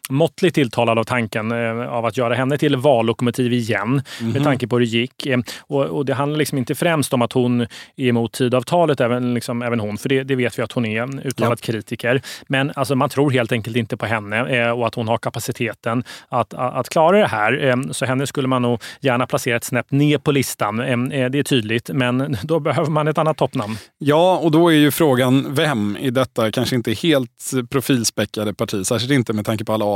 måttligt 0.10 0.56
tilltalad 0.56 1.00
av 1.00 1.04
tanken 1.04 1.52
eh, 1.52 1.94
av 1.94 2.06
att 2.06 2.18
göra 2.18 2.36
henne 2.36 2.58
till 2.58 2.76
vallokomotiv 2.76 3.54
igen 3.54 3.82
mm 3.82 4.02
med 4.20 4.42
mhm. 4.42 4.44
tanke 4.44 4.68
på 4.68 4.76
hur 4.76 4.80
det 4.80 4.86
gick. 4.86 5.26
Eh, 5.26 5.40
och, 5.60 5.86
och, 5.86 6.06
det 6.06 6.14
handlar 6.14 6.38
liksom 6.38 6.58
inte 6.58 6.76
främst 6.76 7.14
om 7.14 7.22
att 7.22 7.34
hon 7.34 7.62
är 7.62 7.68
emot 7.98 8.34
Tidavtalet, 8.34 9.02
även, 9.02 9.34
liksom, 9.34 9.62
även 9.62 9.80
hon, 9.80 9.98
för 9.98 10.10
det, 10.10 10.24
det 10.24 10.36
vet 10.36 10.60
vi 10.60 10.64
att 10.64 10.72
hon 10.72 10.86
är, 10.86 11.28
uttalad 11.28 11.60
ja. 11.62 11.66
kritiker. 11.66 12.22
Men 12.48 12.72
alltså, 12.76 12.96
man 12.96 13.10
tror 13.10 13.32
helt 13.32 13.52
enkelt 13.52 13.78
inte 13.78 13.98
på 13.98 14.06
henne 14.06 14.58
eh, 14.58 14.72
och 14.72 14.88
att 14.88 14.96
hon 14.96 15.08
har 15.08 15.18
kapaciteten 15.18 16.04
att, 16.30 16.54
att, 16.54 16.90
klara 16.90 17.20
det 17.20 17.28
här. 17.28 17.94
Så 17.94 18.06
henne 18.06 18.28
skulle 18.28 18.48
man 18.48 18.62
nog 18.62 18.82
gärna 19.02 19.28
placera 19.28 19.58
ett 19.58 19.64
snäpp 19.64 19.92
ner 19.92 20.18
på 20.18 20.32
listan. 20.32 20.78
Det 20.78 21.40
är 21.40 21.44
tydligt 21.44 21.70
tydligt, 21.70 21.90
men 21.94 22.38
då 22.44 22.60
behöver 22.60 22.90
man 22.90 23.08
ett 23.08 23.18
annat 23.18 23.38
toppnamn. 23.38 23.78
Ja, 23.98 24.38
och 24.38 24.52
då 24.52 24.70
är 24.70 24.76
ju 24.76 24.92
frågan 24.92 25.56
vem 25.56 25.98
i 25.98 26.10
detta 26.10 26.52
kanske 26.52 26.76
inte 26.76 26.94
helt 26.94 27.52
profilspäckade 27.70 28.54
parti, 28.54 28.86
särskilt 28.86 29.12
inte 29.12 29.34
med 29.34 29.46
tanke 29.46 29.66
på 29.66 29.74
alla 29.74 29.86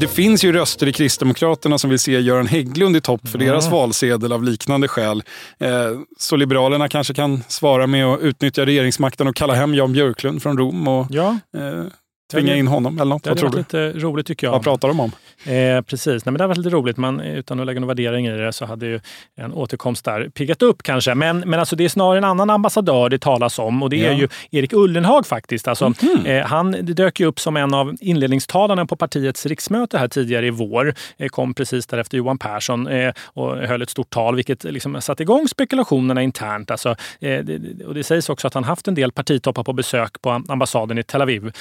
det 0.00 0.08
finns 0.08 0.44
ju 0.44 0.52
röster 0.52 0.86
i 0.86 0.92
Kristdemokraterna 0.92 1.78
som 1.78 1.90
vill 1.90 1.98
se 1.98 2.20
Göran 2.20 2.46
Hägglund 2.46 2.96
i 2.96 3.00
topp 3.00 3.28
för 3.28 3.38
deras 3.38 3.70
valsedel 3.70 4.32
av 4.32 4.44
liknande 4.44 4.88
skäl. 4.88 5.22
Eh, 5.58 5.70
så 6.18 6.36
Liberalerna 6.36 6.88
kanske 6.88 7.14
kan 7.14 7.42
svara 7.48 7.86
med 7.86 8.06
att 8.06 8.20
utnyttja 8.20 8.66
regeringsmakten 8.66 9.28
och 9.28 9.36
kalla 9.36 9.54
hem 9.54 9.74
Jan 9.74 9.92
Björklund 9.92 10.42
från 10.42 10.58
Rom 10.58 10.88
och 10.88 11.06
ja. 11.10 11.38
Eh, 11.56 11.84
tvinga 12.32 12.56
in 12.56 12.66
honom 12.66 12.98
eller 12.98 13.10
något. 13.10 13.24
Det 13.24 13.30
hade 13.30 13.42
varit 13.42 13.56
lite 13.56 13.92
roligt 13.92 14.26
tycker 14.26 14.46
jag. 14.46 14.52
Vad 14.52 14.62
pratar 14.62 14.88
de 14.88 15.00
om? 15.00 15.12
Eh, 15.44 15.82
precis, 15.82 16.24
Nej, 16.24 16.32
men 16.32 16.34
det 16.34 16.44
har 16.44 16.48
varit 16.48 16.58
lite 16.58 16.70
roligt. 16.70 16.96
Man, 16.96 17.20
utan 17.20 17.60
att 17.60 17.66
lägga 17.66 17.80
någon 17.80 17.88
värdering 17.88 18.26
i 18.26 18.30
det 18.30 18.52
så 18.52 18.64
hade 18.64 18.86
ju 18.86 19.00
en 19.36 19.52
återkomst 19.52 20.04
där 20.04 20.28
piggat 20.28 20.62
upp 20.62 20.82
kanske. 20.82 21.14
Men, 21.14 21.38
men 21.38 21.60
alltså, 21.60 21.76
det 21.76 21.84
är 21.84 21.88
snarare 21.88 22.18
en 22.18 22.24
annan 22.24 22.50
ambassadör 22.50 23.08
det 23.08 23.18
talas 23.18 23.58
om 23.58 23.82
och 23.82 23.90
det 23.90 24.06
är 24.06 24.12
ju 24.12 24.28
Erik 24.50 24.72
Ullenhag 24.72 25.26
faktiskt. 25.26 25.68
Alltså, 25.68 25.84
mm 25.84 25.94
-hmm. 25.96 26.40
eh, 26.40 26.46
han 26.46 26.70
dök 26.70 27.20
ju 27.20 27.26
upp 27.26 27.40
som 27.40 27.56
en 27.56 27.74
av 27.74 27.96
inledningstalarna 28.00 28.86
på 28.86 28.96
partiets 28.96 29.46
riksmöte 29.46 29.98
här 29.98 30.08
tidigare 30.08 30.46
i 30.46 30.50
vår. 30.50 30.94
Eh, 31.16 31.28
kom 31.28 31.54
precis 31.54 31.86
därefter 31.86 32.18
Johan 32.18 32.38
Persson 32.38 32.86
eh, 32.86 33.12
och 33.24 33.56
höll 33.56 33.82
ett 33.82 33.90
stort 33.90 34.10
tal 34.10 34.36
vilket 34.36 34.64
liksom 34.64 35.00
satte 35.00 35.22
igång 35.22 35.48
spekulationerna 35.48 36.22
internt. 36.22 36.70
Alltså, 36.70 36.88
eh, 37.20 37.44
det, 37.44 37.84
och 37.84 37.94
det 37.94 38.04
sägs 38.04 38.28
också 38.28 38.46
att 38.46 38.54
han 38.54 38.64
haft 38.64 38.88
en 38.88 38.94
del 38.94 39.12
partitoppar 39.12 39.64
på 39.64 39.72
besök 39.72 40.22
på 40.22 40.30
ambassaden 40.48 40.98
i 40.98 41.02
Tel 41.02 41.22
Aviv. 41.22 41.52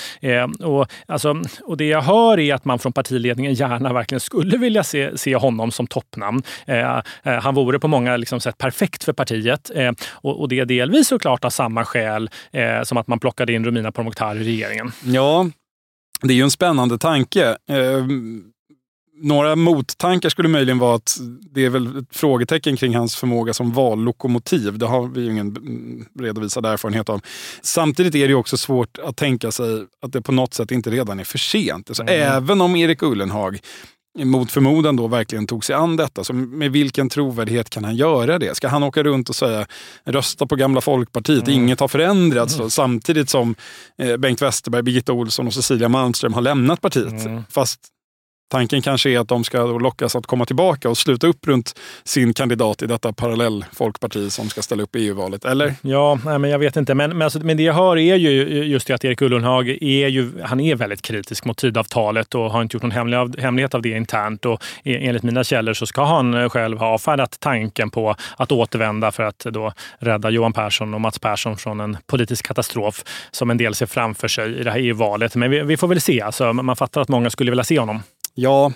Och, 0.59 0.87
alltså, 1.07 1.41
och 1.63 1.77
det 1.77 1.85
jag 1.85 2.01
hör 2.01 2.39
är 2.39 2.53
att 2.53 2.65
man 2.65 2.79
från 2.79 2.93
partiledningen 2.93 3.53
gärna 3.53 3.93
verkligen 3.93 4.19
skulle 4.19 4.57
vilja 4.57 4.83
se, 4.83 5.17
se 5.17 5.35
honom 5.35 5.71
som 5.71 5.87
toppnamn. 5.87 6.43
Eh, 6.65 6.97
eh, 6.97 7.01
han 7.23 7.55
vore 7.55 7.79
på 7.79 7.87
många 7.87 8.17
liksom, 8.17 8.39
sätt 8.39 8.57
perfekt 8.57 9.03
för 9.03 9.13
partiet 9.13 9.71
eh, 9.75 9.91
och, 10.11 10.41
och, 10.41 10.49
det 10.49 10.59
är 10.59 10.65
delvis 10.65 11.07
såklart 11.07 11.45
av 11.45 11.49
samma 11.49 11.85
skäl 11.85 12.29
eh, 12.51 12.83
som 12.83 12.97
att 12.97 13.07
man 13.07 13.19
plockade 13.19 13.53
in 13.53 13.65
Romina 13.65 13.91
Pourmokhtari 13.91 14.39
i 14.39 14.43
regeringen. 14.43 14.91
Ja, 15.03 15.49
det 16.21 16.33
är 16.33 16.37
ju 16.37 16.43
en 16.43 16.51
spännande 16.51 16.97
tanke. 16.97 17.49
Eh, 17.69 18.05
några 19.17 19.55
mottankar 19.55 20.29
skulle 20.29 20.49
möjligen 20.49 20.79
vara 20.79 20.95
att 20.95 21.17
det 21.51 21.65
är 21.65 21.69
väl 21.69 21.97
ett 21.97 22.05
frågetecken 22.11 22.77
kring 22.77 22.95
hans 22.95 23.15
förmåga 23.15 23.53
som 23.53 23.71
vallokomotiv. 23.71 24.77
Det 24.77 24.85
har 24.85 25.07
vi 25.07 25.21
ju 25.21 25.31
ingen 25.31 25.55
redovisad 26.19 26.65
erfarenhet 26.65 27.09
av. 27.09 27.21
Samtidigt 27.61 28.15
är 28.15 28.27
det 28.27 28.35
också 28.35 28.57
svårt 28.57 28.97
att 28.97 29.17
tänka 29.17 29.51
sig 29.51 29.85
att 30.01 30.13
det 30.13 30.21
på 30.21 30.31
något 30.31 30.53
sätt 30.53 30.71
inte 30.71 30.89
redan 30.89 31.19
är 31.19 31.23
för 31.23 31.37
sent. 31.37 31.89
Alltså, 31.89 32.03
mm. 32.03 32.13
Även 32.13 32.61
om 32.61 32.75
Erik 32.75 33.03
Ullenhag 33.03 33.59
mot 34.23 34.51
förmodan 34.51 34.95
då 34.95 35.07
verkligen 35.07 35.47
tog 35.47 35.65
sig 35.65 35.75
an 35.75 35.97
detta. 35.97 36.23
Så 36.23 36.33
med 36.33 36.71
vilken 36.71 37.09
trovärdighet 37.09 37.69
kan 37.69 37.83
han 37.83 37.95
göra 37.95 38.39
det? 38.39 38.55
Ska 38.55 38.67
han 38.67 38.83
åka 38.83 39.03
runt 39.03 39.29
och 39.29 39.35
säga 39.35 39.67
rösta 40.03 40.47
på 40.47 40.55
gamla 40.55 40.81
Folkpartiet, 40.81 41.47
mm. 41.47 41.61
inget 41.61 41.79
har 41.79 41.87
förändrats. 41.87 42.57
Mm. 42.57 42.69
Samtidigt 42.69 43.29
som 43.29 43.55
eh, 43.97 44.17
Bengt 44.17 44.41
Westerberg, 44.41 44.83
Birgitta 44.83 45.13
Olsson 45.13 45.47
och 45.47 45.53
Cecilia 45.53 45.89
Malmström 45.89 46.33
har 46.33 46.41
lämnat 46.41 46.81
partiet. 46.81 47.25
Mm. 47.25 47.43
Fast 47.49 47.79
Tanken 48.47 48.81
kanske 48.81 49.09
är 49.09 49.19
att 49.19 49.27
de 49.27 49.43
ska 49.43 49.65
lockas 49.65 50.15
att 50.15 50.25
komma 50.25 50.45
tillbaka 50.45 50.89
och 50.89 50.97
sluta 50.97 51.27
upp 51.27 51.47
runt 51.47 51.79
sin 52.03 52.33
kandidat 52.33 52.81
i 52.81 52.85
detta 52.85 53.13
parallell 53.13 53.65
folkparti 53.73 54.31
som 54.31 54.49
ska 54.49 54.61
ställa 54.61 54.83
upp 54.83 54.95
i 54.95 55.07
EU-valet, 55.07 55.45
eller? 55.45 55.73
Ja, 55.81 56.19
nej, 56.25 56.39
men 56.39 56.49
jag 56.49 56.59
vet 56.59 56.75
inte. 56.75 56.95
Men, 56.95 57.09
men, 57.09 57.21
alltså, 57.21 57.39
men 57.39 57.57
det 57.57 57.63
jag 57.63 57.73
hör 57.73 57.97
är 57.97 58.15
ju 58.15 58.63
just 58.63 58.87
det 58.87 58.93
att 58.93 59.05
Erik 59.05 59.21
Ullenhag 59.21 59.69
är, 59.69 60.07
ju, 60.07 60.41
han 60.43 60.59
är 60.59 60.75
väldigt 60.75 61.01
kritisk 61.01 61.45
mot 61.45 61.57
tidavtalet 61.57 62.35
och 62.35 62.51
har 62.51 62.61
inte 62.61 62.75
gjort 62.75 62.83
någon 62.83 62.91
hemlig 62.91 63.17
av, 63.17 63.39
hemlighet 63.39 63.75
av 63.75 63.81
det 63.81 63.89
internt. 63.89 64.45
Och 64.45 64.63
e, 64.83 65.07
enligt 65.07 65.23
mina 65.23 65.43
källor 65.43 65.73
så 65.73 65.85
ska 65.85 66.03
han 66.03 66.33
eh, 66.33 66.49
själv 66.49 66.77
ha 66.77 66.87
avfärdat 66.87 67.37
tanken 67.39 67.89
på 67.89 68.15
att 68.37 68.51
återvända 68.51 69.11
för 69.11 69.23
att 69.23 69.39
då 69.39 69.73
rädda 69.99 70.29
Johan 70.29 70.53
Persson 70.53 70.93
och 70.93 71.01
Mats 71.01 71.19
Persson 71.19 71.57
från 71.57 71.79
en 71.79 71.97
politisk 72.07 72.47
katastrof 72.47 73.03
som 73.31 73.49
en 73.49 73.57
del 73.57 73.75
ser 73.75 73.85
framför 73.85 74.27
sig 74.27 74.59
i 74.59 74.63
det 74.63 74.71
här 74.71 74.79
EU-valet. 74.79 75.35
Men 75.35 75.51
vi, 75.51 75.61
vi 75.61 75.77
får 75.77 75.87
väl 75.87 76.01
se. 76.01 76.21
Alltså, 76.21 76.53
man 76.53 76.75
fattar 76.75 77.01
att 77.01 77.09
många 77.09 77.29
skulle 77.29 77.51
vilja 77.51 77.63
se 77.63 77.79
honom. 77.79 78.01
Ja, 78.35 78.73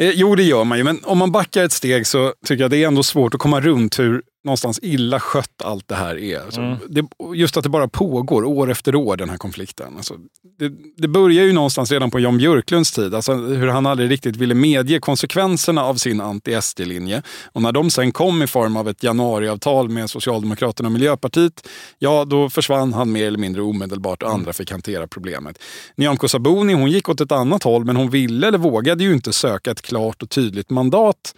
eh, 0.00 0.10
jo 0.10 0.34
det 0.34 0.42
gör 0.42 0.64
man 0.64 0.78
ju. 0.78 0.84
Men 0.84 1.04
om 1.04 1.18
man 1.18 1.32
backar 1.32 1.64
ett 1.64 1.72
steg 1.72 2.06
så 2.06 2.34
tycker 2.46 2.64
jag 2.64 2.70
det 2.70 2.82
är 2.82 2.86
ändå 2.86 3.02
svårt 3.02 3.34
att 3.34 3.40
komma 3.40 3.60
runt 3.60 3.98
hur 3.98 4.22
någonstans 4.44 4.78
illa 4.82 5.20
skött 5.20 5.62
allt 5.64 5.88
det 5.88 5.94
här 5.94 6.18
är. 6.18 6.40
Alltså, 6.40 6.60
mm. 6.60 6.78
det, 6.88 7.06
just 7.34 7.56
att 7.56 7.62
det 7.62 7.68
bara 7.68 7.88
pågår 7.88 8.44
år 8.44 8.70
efter 8.70 8.94
år, 8.94 9.16
den 9.16 9.30
här 9.30 9.36
konflikten. 9.36 9.96
Alltså, 9.96 10.14
det, 10.58 10.72
det 10.96 11.08
börjar 11.08 11.44
ju 11.44 11.52
någonstans 11.52 11.92
redan 11.92 12.10
på 12.10 12.20
Jan 12.20 12.38
Björklunds 12.38 12.92
tid, 12.92 13.14
alltså, 13.14 13.34
hur 13.34 13.68
han 13.68 13.86
aldrig 13.86 14.10
riktigt 14.10 14.36
ville 14.36 14.54
medge 14.54 15.00
konsekvenserna 15.00 15.84
av 15.84 15.94
sin 15.94 16.20
anti-SD-linje. 16.20 17.22
Och 17.52 17.62
när 17.62 17.72
de 17.72 17.90
sen 17.90 18.12
kom 18.12 18.42
i 18.42 18.46
form 18.46 18.76
av 18.76 18.88
ett 18.88 19.02
januariavtal 19.02 19.88
med 19.88 20.10
Socialdemokraterna 20.10 20.86
och 20.86 20.92
Miljöpartiet, 20.92 21.68
ja 21.98 22.24
då 22.24 22.50
försvann 22.50 22.92
han 22.92 23.12
mer 23.12 23.26
eller 23.26 23.38
mindre 23.38 23.62
omedelbart 23.62 24.22
och 24.22 24.30
andra 24.30 24.52
fick 24.52 24.70
hantera 24.70 25.06
problemet. 25.06 25.58
Nyamko 25.96 26.28
Sabuni 26.28 26.72
hon 26.72 26.90
gick 26.90 27.08
åt 27.08 27.20
ett 27.20 27.32
annat 27.32 27.62
håll, 27.62 27.84
men 27.84 27.96
hon 27.96 28.10
ville 28.10 28.48
eller 28.48 28.58
vågade 28.58 29.04
ju 29.04 29.12
inte 29.12 29.32
söka 29.32 29.70
ett 29.70 29.82
klart 29.82 30.22
och 30.22 30.30
tydligt 30.30 30.70
mandat 30.70 31.34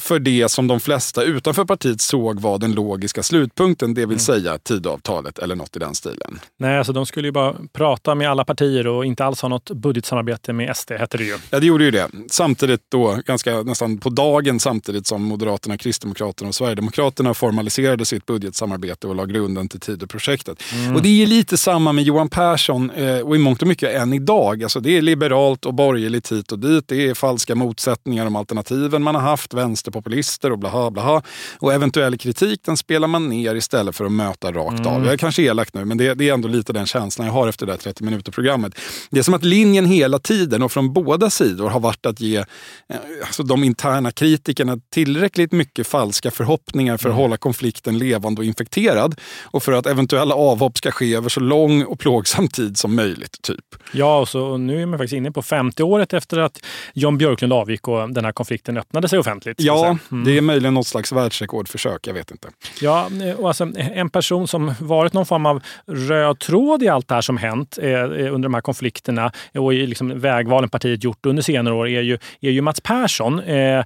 för 0.00 0.18
det 0.18 0.50
som 0.50 0.66
de 0.66 0.80
flesta 0.80 1.22
utanför 1.22 1.64
partiet 1.64 2.00
såg 2.00 2.40
var 2.40 2.58
den 2.58 2.72
logiska 2.72 3.22
slutpunkten, 3.22 3.94
det 3.94 4.00
vill 4.00 4.06
mm. 4.06 4.18
säga 4.18 4.58
Tidöavtalet 4.58 5.38
eller 5.38 5.56
något 5.56 5.76
i 5.76 5.78
den 5.78 5.94
stilen. 5.94 6.40
Nej, 6.58 6.78
alltså 6.78 6.92
de 6.92 7.06
skulle 7.06 7.28
ju 7.28 7.32
bara 7.32 7.54
prata 7.72 8.14
med 8.14 8.30
alla 8.30 8.44
partier 8.44 8.86
och 8.86 9.04
inte 9.04 9.24
alls 9.24 9.42
ha 9.42 9.48
något 9.48 9.70
budgetsamarbete 9.70 10.52
med 10.52 10.76
SD, 10.76 10.92
hette 10.92 11.18
det 11.18 11.24
ju. 11.24 11.38
Ja, 11.50 11.60
det 11.60 11.66
gjorde 11.66 11.84
ju 11.84 11.90
det. 11.90 12.08
Samtidigt 12.30 12.80
då, 12.88 13.18
ganska 13.26 13.62
nästan 13.62 13.98
på 13.98 14.10
dagen 14.10 14.60
samtidigt 14.60 15.06
som 15.06 15.22
Moderaterna, 15.22 15.76
Kristdemokraterna 15.76 16.48
och 16.48 16.54
Sverigedemokraterna 16.54 17.34
formaliserade 17.34 18.04
sitt 18.04 18.26
budgetsamarbete 18.26 19.06
och 19.06 19.14
la 19.14 19.24
grunden 19.24 19.68
till 19.68 19.80
Tidöprojektet. 19.80 20.62
Mm. 20.74 20.96
Och 20.96 21.02
det 21.02 21.22
är 21.22 21.26
lite 21.26 21.56
samma 21.56 21.92
med 21.92 22.04
Johan 22.04 22.28
Persson 22.28 22.90
eh, 22.90 23.18
och 23.18 23.36
i 23.36 23.38
mångt 23.38 23.62
och 23.62 23.68
mycket 23.68 23.94
än 23.94 24.12
idag. 24.12 24.62
Alltså 24.62 24.80
det 24.80 24.96
är 24.96 25.02
liberalt 25.02 25.66
och 25.66 25.74
borgerligt 25.74 26.32
hit 26.32 26.52
och 26.52 26.58
dit. 26.58 26.88
Det 26.88 27.08
är 27.08 27.14
falska 27.14 27.54
motsättningar 27.54 28.26
om 28.26 28.36
alternativen 28.36 29.02
man 29.02 29.14
har 29.14 29.22
haft, 29.22 29.54
vänsterpopulister 29.82 30.52
och 30.52 30.58
blaha 30.58 30.90
blaha. 30.90 31.22
Och 31.58 31.72
eventuell 31.72 32.18
kritik 32.18 32.60
den 32.64 32.76
spelar 32.76 33.08
man 33.08 33.28
ner 33.28 33.54
istället 33.54 33.96
för 33.96 34.04
att 34.04 34.12
möta 34.12 34.52
rakt 34.52 34.80
mm. 34.80 34.86
av. 34.86 35.04
Jag 35.04 35.12
är 35.12 35.16
kanske 35.16 35.42
elak 35.42 35.74
nu, 35.74 35.84
men 35.84 35.98
det, 35.98 36.14
det, 36.14 36.28
är 36.28 36.34
ändå 36.34 36.48
lite 36.48 36.72
den 36.72 36.86
känslan 36.86 37.26
jag 37.26 37.34
har 37.34 37.48
efter 37.48 37.66
det 37.66 37.72
där 37.72 37.78
30 37.78 38.04
minuter-programmet. 38.04 38.78
Det 39.10 39.18
är 39.18 39.22
som 39.22 39.34
att 39.34 39.44
linjen 39.44 39.86
hela 39.86 40.18
tiden 40.18 40.62
och 40.62 40.72
från 40.72 40.92
båda 40.92 41.30
sidor 41.30 41.68
har 41.68 41.80
varit 41.80 42.06
att 42.06 42.20
ge 42.20 42.36
eh, 42.36 42.44
alltså 43.26 43.42
de 43.42 43.64
interna 43.64 44.10
kritikerna 44.10 44.78
tillräckligt 44.90 45.52
mycket 45.52 45.86
falska 45.86 46.30
förhoppningar 46.30 46.96
för 46.96 47.08
att 47.08 47.14
mm. 47.14 47.22
hålla 47.22 47.36
konflikten 47.36 47.98
levande 47.98 48.40
och 48.40 48.44
infekterad 48.44 49.14
och 49.42 49.62
för 49.62 49.72
att 49.72 49.86
eventuella 49.86 50.34
avhopp 50.34 50.78
ska 50.78 50.90
ske 50.90 51.14
över 51.14 51.28
så 51.28 51.40
lång 51.40 51.84
och 51.84 51.98
plågsam 51.98 52.48
tid 52.48 52.78
som 52.78 52.94
möjligt. 52.94 53.42
typ. 53.42 53.64
Ja, 53.92 54.18
och, 54.18 54.28
så, 54.28 54.42
och 54.42 54.60
nu 54.60 54.82
är 54.82 54.86
man 54.86 54.98
faktiskt 54.98 55.16
inne 55.16 55.32
på 55.32 55.42
50 55.42 55.82
året 55.82 56.12
efter 56.12 56.38
att 56.38 56.58
Jan 56.94 57.18
Björklund 57.18 57.52
avgick 57.52 57.88
och 57.88 58.12
den 58.12 58.24
här 58.24 58.32
konflikten 58.32 58.76
öppnade 58.76 59.08
sig 59.08 59.18
offentligt. 59.18 59.60
Ja, 59.60 59.71
mm. 59.78 60.24
det 60.24 60.36
är 60.36 60.40
möjligen 60.40 60.74
något 60.74 60.86
slags 60.86 61.12
världsrekordförsök. 61.12 62.06
Jag 62.06 62.14
vet 62.14 62.30
inte. 62.30 62.48
Ja, 62.80 63.08
och 63.38 63.48
alltså, 63.48 63.68
en 63.76 64.10
person 64.10 64.48
som 64.48 64.74
varit 64.80 65.12
någon 65.12 65.26
form 65.26 65.46
av 65.46 65.62
röd 65.86 66.38
tråd 66.38 66.82
i 66.82 66.88
allt 66.88 67.08
det 67.08 67.14
här 67.14 67.22
som 67.22 67.36
hänt 67.36 67.78
eh, 67.82 68.02
under 68.02 68.38
de 68.38 68.54
här 68.54 68.60
konflikterna 68.60 69.32
och 69.54 69.74
i 69.74 69.86
liksom 69.86 70.20
vägvalen 70.20 70.70
partiet 70.70 71.04
gjort 71.04 71.26
under 71.26 71.42
senare 71.42 71.74
år 71.74 71.88
är 71.88 72.02
ju, 72.02 72.18
är 72.40 72.50
ju 72.50 72.60
Mats 72.60 72.80
Persson. 72.80 73.40
Eh, 73.40 73.78
eh, 73.78 73.84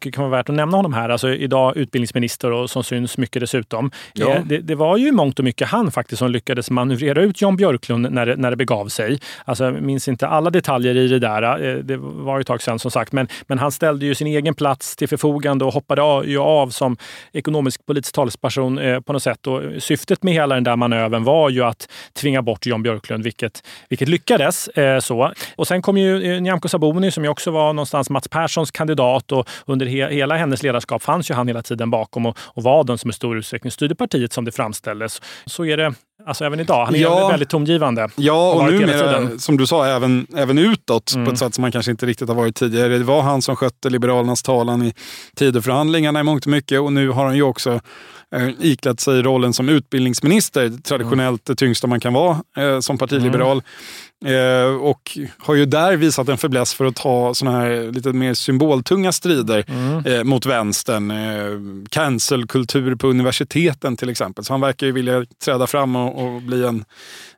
det 0.00 0.10
kan 0.10 0.24
vara 0.24 0.36
värt 0.36 0.48
att 0.48 0.54
nämna 0.54 0.76
honom 0.76 0.94
här. 0.94 1.08
Alltså, 1.08 1.28
idag 1.28 1.76
utbildningsminister 1.76 2.52
och 2.52 2.70
som 2.70 2.84
syns 2.84 3.18
mycket 3.18 3.40
dessutom. 3.40 3.90
Ja. 4.12 4.34
Eh, 4.34 4.44
det, 4.44 4.58
det, 4.58 4.74
var 4.74 4.96
ju 4.96 5.12
mångt 5.12 5.38
och 5.38 5.44
mycket 5.44 5.68
han 5.68 5.90
faktiskt 5.92 6.18
som 6.18 6.30
lyckades 6.30 6.70
manövrera 6.70 7.22
ut 7.22 7.40
Jan 7.40 7.56
Björklund 7.56 8.12
när 8.12 8.26
det, 8.26 8.36
när 8.36 8.50
det 8.50 8.56
begav 8.56 8.88
sig. 8.88 9.20
Alltså, 9.44 9.64
jag 9.64 9.82
minns 9.82 10.08
inte 10.08 10.28
alla 10.28 10.50
detaljer 10.50 10.96
i 10.96 11.08
det 11.08 11.18
där. 11.18 11.42
Eh, 11.42 11.74
det 11.74 11.96
var 11.96 12.40
ett 12.40 12.46
tag 12.46 12.62
sedan 12.62 12.78
som 12.78 12.90
sagt. 12.90 13.12
Men, 13.12 13.28
men 13.46 13.58
han 13.58 13.72
ställde 13.72 14.06
ju 14.06 14.14
sin 14.14 14.26
egen 14.26 14.54
plats 14.54 14.96
till 14.96 15.05
förfogande 15.06 15.64
och 15.64 15.72
hoppade 15.72 16.02
av, 16.02 16.28
ju 16.28 16.38
av 16.38 16.68
som 16.68 16.96
ekonomisk 17.32 17.86
politisk 17.86 18.14
talesperson 18.14 18.78
eh, 18.78 19.00
på 19.00 19.12
något 19.12 19.22
sätt. 19.22 19.46
Och 19.46 19.62
syftet 19.78 20.22
med 20.22 20.34
hela 20.34 20.54
den 20.54 20.64
där 20.64 20.76
manövern 20.76 21.24
var 21.24 21.50
ju 21.50 21.64
att 21.64 21.88
tvinga 22.12 22.42
bort 22.42 22.66
Jan 22.66 22.82
Björklund, 22.82 23.24
vilket, 23.24 23.62
vilket 23.88 24.08
lyckades. 24.08 24.68
Eh, 24.68 25.00
så. 25.00 25.32
Och 25.56 25.66
sen 25.66 25.82
kom 25.82 25.98
ju 25.98 26.34
eh, 26.34 26.40
Nyamko 26.40 26.68
Sabuni 26.68 27.10
som 27.10 27.24
ju 27.24 27.30
också 27.30 27.50
var 27.50 27.72
någonstans 27.72 28.10
Mats 28.10 28.28
Perssons 28.28 28.70
kandidat 28.70 29.32
och 29.32 29.48
under 29.66 29.86
he, 29.86 30.08
hela 30.08 30.36
hennes 30.36 30.62
ledarskap 30.62 31.02
fanns 31.02 31.30
ju 31.30 31.34
han 31.34 31.48
hela 31.48 31.62
tiden 31.62 31.90
bakom 31.90 32.26
och, 32.26 32.38
och 32.40 32.62
var 32.62 32.84
den 32.84 32.98
som 32.98 33.10
i 33.10 33.12
stor 33.12 33.38
utsträckning 33.38 33.70
styrde 33.70 33.94
partiet 33.94 34.32
som 34.32 34.44
det 34.44 34.52
framställdes. 34.52 35.22
Så 35.46 35.64
är 35.64 35.76
det 35.76 35.94
Alltså 36.24 36.44
även 36.44 36.60
idag. 36.60 36.84
Han 36.84 36.94
är 36.94 36.98
ja, 36.98 37.28
väldigt 37.28 37.48
tongivande. 37.48 38.08
Ja, 38.16 38.52
och, 38.52 38.72
numera, 38.72 39.38
som 39.38 39.56
du 39.56 39.66
sa, 39.66 39.86
även, 39.86 40.26
även 40.36 40.58
utåt 40.58 41.14
mm. 41.14 41.26
på 41.26 41.32
ett 41.32 41.38
sätt 41.38 41.54
som 41.54 41.62
man 41.62 41.72
kanske 41.72 41.90
inte 41.90 42.06
riktigt 42.06 42.28
har 42.28 42.34
varit 42.34 42.56
tidigare. 42.56 42.98
Det 42.98 43.04
var 43.04 43.22
han 43.22 43.42
som 43.42 43.56
skötte 43.56 43.90
Liberalernas 43.90 44.42
talan 44.42 44.82
i 44.82 44.94
Tidöförhandlingarna 45.36 46.20
i 46.20 46.22
mångt 46.22 46.46
och 46.46 46.50
mycket 46.50 46.80
och 46.80 46.92
nu 46.92 47.08
har 47.08 47.24
han 47.24 47.36
ju 47.36 47.42
också 47.42 47.80
iklätt 48.60 49.00
sig 49.00 49.22
rollen 49.22 49.52
som 49.52 49.68
utbildningsminister. 49.68 50.82
Traditionellt 50.82 51.44
det 51.44 51.54
tyngsta 51.54 51.86
man 51.86 52.00
kan 52.00 52.12
vara 52.12 52.42
eh, 52.56 52.80
som 52.80 52.98
partiliberal. 52.98 53.56
Mm. 53.56 53.62
Eh, 54.24 54.76
och 54.76 55.18
har 55.38 55.54
ju 55.54 55.66
där 55.66 55.96
visat 55.96 56.28
en 56.28 56.38
fäbless 56.38 56.74
för 56.74 56.84
att 56.84 56.96
ta 56.96 57.34
såna 57.34 57.50
här 57.50 57.92
lite 57.92 58.12
mer 58.12 58.34
symboltunga 58.34 59.12
strider 59.12 59.64
mm. 59.68 60.06
eh, 60.06 60.24
mot 60.24 60.46
vänstern. 60.46 61.10
Eh, 61.10 61.86
Cancelkultur 61.90 62.94
på 62.94 63.06
universiteten 63.06 63.96
till 63.96 64.08
exempel. 64.08 64.44
Så 64.44 64.52
han 64.52 64.60
verkar 64.60 64.86
ju 64.86 64.92
vilja 64.92 65.26
träda 65.44 65.66
fram 65.66 65.96
och, 65.96 66.24
och 66.24 66.42
bli 66.42 66.64
en 66.64 66.84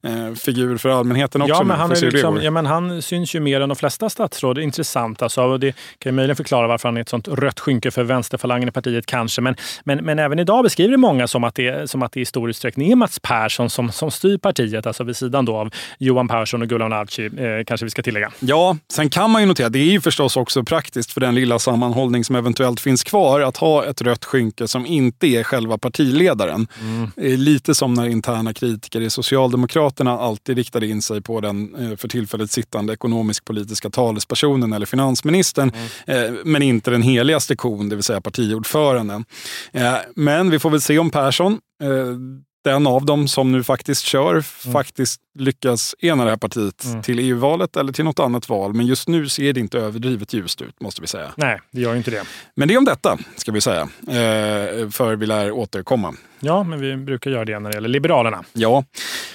eh, 0.03 0.35
figur 0.35 0.77
för 0.77 0.89
allmänheten 0.89 1.43
också. 1.43 1.55
Ja 1.55 1.65
men, 1.65 1.79
han 1.79 1.93
är 1.93 2.11
liksom, 2.11 2.43
ja, 2.43 2.51
men 2.51 2.67
han 2.67 3.03
syns 3.03 3.35
ju 3.35 3.41
mer 3.41 3.61
än 3.61 3.69
de 3.69 3.77
flesta 3.77 4.11
statsråd. 4.11 4.59
Intressant 4.59 5.23
alltså. 5.23 5.43
Och 5.43 5.61
det 5.61 5.73
kan 5.99 6.13
ju 6.13 6.17
möjligen 6.17 6.37
förklara 6.37 6.67
varför 6.67 6.89
han 6.89 6.97
är 6.97 7.01
ett 7.01 7.09
sånt 7.09 7.29
rött 7.29 7.61
skynke 7.61 7.91
för 7.91 8.05
vänsterfalangen 8.05 8.69
i 8.69 8.73
partiet 8.73 9.07
kanske. 9.07 9.41
Men, 9.41 9.57
men, 9.85 10.05
men 10.05 10.19
även 10.19 10.39
idag 10.39 10.63
beskriver 10.79 10.91
det 10.91 10.99
många 10.99 11.27
som 11.27 11.45
att 11.45 11.55
det, 11.55 11.91
som 11.91 12.03
att 12.03 12.13
det 12.13 12.21
i 12.21 12.25
stor 12.25 12.51
utsträckning 12.51 12.93
är 12.93 12.97
Mats 12.97 13.19
Persson 13.23 13.71
som, 13.71 13.93
som 13.93 14.11
styr 14.11 14.39
partiet. 14.39 14.87
Alltså 14.87 15.05
vid 15.05 15.17
sidan 15.17 15.45
då 15.45 15.57
av 15.57 15.71
Johan 15.99 16.29
Persson 16.29 16.63
och 16.63 16.69
Gulan 16.69 16.93
Avci, 16.93 17.27
eh, 17.27 17.65
kanske 17.67 17.87
vi 17.87 17.91
ska 17.91 18.03
tillägga. 18.03 18.33
Ja, 18.41 18.77
sen 18.93 19.11
kan 19.11 19.31
man 19.31 19.43
ju 19.43 19.49
notera, 19.49 19.69
det 19.69 19.79
är 19.79 19.93
ju 19.93 20.01
förstås 20.01 20.37
också 20.37 20.65
praktiskt 20.65 21.13
för 21.13 21.21
den 21.21 21.35
lilla 21.35 21.59
sammanhållning 21.59 22.25
som 22.25 22.37
eventuellt 22.37 22.81
finns 22.81 23.05
kvar, 23.05 23.41
att 23.41 23.57
ha 23.57 23.85
ett 23.85 24.03
rött 24.03 24.25
skynke 24.25 24.69
som 24.69 24.87
inte 24.87 25.27
är 25.27 25.43
själva 25.43 25.79
partiledaren. 25.79 26.67
Mm. 26.81 27.11
Lite 27.17 27.75
som 27.75 27.95
när 27.95 28.07
interna 28.07 28.55
kritiker 28.55 29.01
i 29.01 29.11
Socialdemokraterna 29.11 30.19
alltid 30.19 30.57
riktade 30.57 30.87
in 30.87 31.03
sig 31.03 31.21
på 31.21 31.41
den 31.41 31.75
eh, 31.75 31.97
för 31.97 32.09
tillfället 32.09 32.51
sittande 32.51 32.93
ekonomisk-politiska 32.93 33.91
talespersonen 33.91 34.73
eller 34.73 34.87
finansministern, 34.87 35.73
mm. 36.07 36.35
eh, 36.35 36.41
men 36.45 36.63
inte 36.63 36.91
den 36.91 37.03
heligaste 37.03 37.57
kon, 37.57 37.89
det 37.89 37.97
vill 37.97 38.05
säga 38.05 38.21
partiordföranden. 38.21 39.25
Eh, 39.73 39.95
men 40.15 40.51
vi 40.51 40.59
får 40.59 40.68
väl 40.71 40.81
se 40.81 40.99
om 40.99 41.11
Persson 41.11 41.61
eh, 41.83 41.89
den 42.65 42.87
av 42.87 43.07
dem 43.07 43.29
som 43.29 43.53
nu 43.53 43.65
faktiskt 43.65 44.03
kör 44.03 44.31
mm. 44.31 44.43
faktiskt 44.73 45.21
lyckas 45.39 45.95
ena 45.99 46.25
det 46.25 46.31
här 46.31 46.37
partiet 46.37 46.85
mm. 46.85 47.03
till 47.03 47.19
EU-valet 47.19 47.77
eller 47.77 47.93
till 47.93 48.05
något 48.05 48.19
annat 48.19 48.49
val. 48.49 48.75
Men 48.75 48.87
just 48.87 49.09
nu 49.09 49.29
ser 49.29 49.53
det 49.53 49.61
inte 49.61 49.79
överdrivet 49.79 50.33
ljust 50.33 50.63
ut, 50.63 50.81
måste 50.81 51.01
vi 51.01 51.07
säga. 51.07 51.33
Nej, 51.37 51.61
det 51.71 51.81
gör 51.81 51.95
inte 51.95 52.11
det. 52.11 52.23
Men 52.57 52.69
det 52.69 52.75
är 52.75 52.79
om 52.79 52.85
detta, 52.85 53.19
ska 53.37 53.53
vi 53.53 53.61
säga. 53.61 53.89
Eh, 54.09 54.91
för 54.91 55.17
vi 55.17 55.27
lär 55.27 55.51
återkomma. 55.51 56.15
Ja, 56.41 56.63
men 56.63 56.81
vi 56.81 56.97
brukar 56.97 57.31
göra 57.31 57.45
det 57.45 57.59
när 57.59 57.71
det 57.71 57.77
gäller 57.77 57.89
Liberalerna. 57.89 58.45
Ja, 58.53 58.85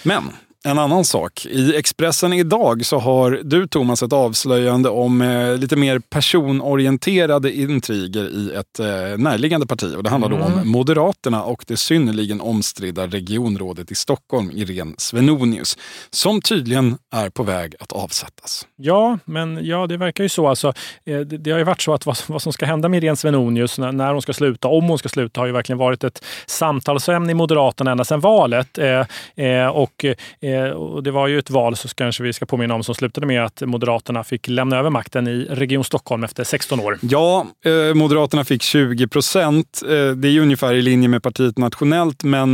men 0.04 0.24
en 0.66 0.80
annan 0.80 1.06
sak. 1.06 1.46
I 1.46 1.76
Expressen 1.76 2.34
idag 2.34 2.86
så 2.86 3.00
har 3.00 3.42
du 3.44 3.68
Thomas 3.68 4.04
ett 4.04 4.14
avslöjande 4.14 4.90
om 4.90 5.22
eh, 5.22 5.58
lite 5.58 5.76
mer 5.76 6.00
personorienterade 6.00 7.54
intriger 7.54 8.24
i 8.24 8.56
ett 8.56 8.80
eh, 8.80 9.18
närliggande 9.18 9.68
parti. 9.68 9.96
Och 9.98 10.04
det 10.04 10.10
handlar 10.10 10.30
mm. 10.30 10.40
då 10.40 10.46
om 10.46 10.54
mm. 10.54 10.68
Moderaterna 10.68 11.44
och 11.44 11.66
det 11.68 11.78
synnerligen 11.78 12.42
omstridda 12.42 13.08
regionrådet 13.08 13.92
i 13.92 13.96
Stockholm, 13.96 14.52
Irene 14.52 14.94
Svenonius, 14.98 15.78
som 16.10 16.42
tydligen 16.42 16.98
är 17.12 17.30
på 17.30 17.44
väg 17.44 17.76
att 17.80 17.92
avsättas. 17.92 18.68
Ja, 18.76 19.20
men 19.26 19.66
ja, 19.66 19.88
det 19.88 19.98
verkar 19.98 20.24
ju 20.24 20.30
så. 20.30 20.48
Alltså, 20.48 20.68
eh, 21.06 21.20
det, 21.20 21.38
det, 21.38 21.52
har 21.52 21.58
ju 21.58 21.64
varit 21.64 21.82
så 21.82 21.94
att 21.94 22.06
vad, 22.06 22.18
vad, 22.28 22.42
som 22.42 22.54
ska 22.54 22.66
hända 22.66 22.90
med 22.90 23.04
Irene 23.04 23.16
Svenonius 23.16 23.80
när, 23.80 23.92
när 23.92 24.14
hon 24.14 24.22
ska 24.22 24.34
sluta, 24.34 24.68
om 24.68 24.84
hon 24.84 24.98
ska 24.98 25.10
sluta, 25.10 25.42
har 25.42 25.46
ju 25.46 25.54
verkligen 25.54 25.80
varit 25.80 26.04
ett 26.04 26.26
samtalsämne 26.46 27.32
i 27.32 27.36
Moderaterna 27.36 27.92
ända 27.92 28.04
sedan 28.06 28.20
valet. 28.20 28.78
Eh, 28.78 29.46
eh, 29.46 29.68
och 29.68 30.06
eh, 30.06 30.53
och 30.62 31.04
det 31.04 31.12
var 31.12 31.28
ju 31.28 31.40
ett 31.40 31.50
val, 31.50 31.76
så 31.76 31.88
kanske 31.88 32.24
vi 32.24 32.34
ska 32.34 32.46
påminna 32.46 32.76
om, 32.76 32.84
som 32.84 32.96
slutade 32.96 33.28
med 33.28 33.46
att 33.46 33.62
Moderaterna 33.62 34.24
fick 34.24 34.48
lämna 34.48 34.78
över 34.78 34.90
makten 34.90 35.28
i 35.28 35.48
Region 35.50 35.84
Stockholm 35.84 36.24
efter 36.24 36.44
16 36.44 36.80
år. 36.80 37.00
Ja, 37.02 37.48
eh, 37.66 37.94
Moderaterna 37.94 38.46
fick 38.46 38.62
20 38.62 39.08
procent. 39.08 39.82
Eh, 39.84 39.90
det 39.90 40.28
är 40.28 40.40
ungefär 40.40 40.74
i 40.74 40.82
linje 40.82 41.10
med 41.10 41.24
partiet 41.24 41.58
nationellt, 41.58 42.24
men 42.24 42.54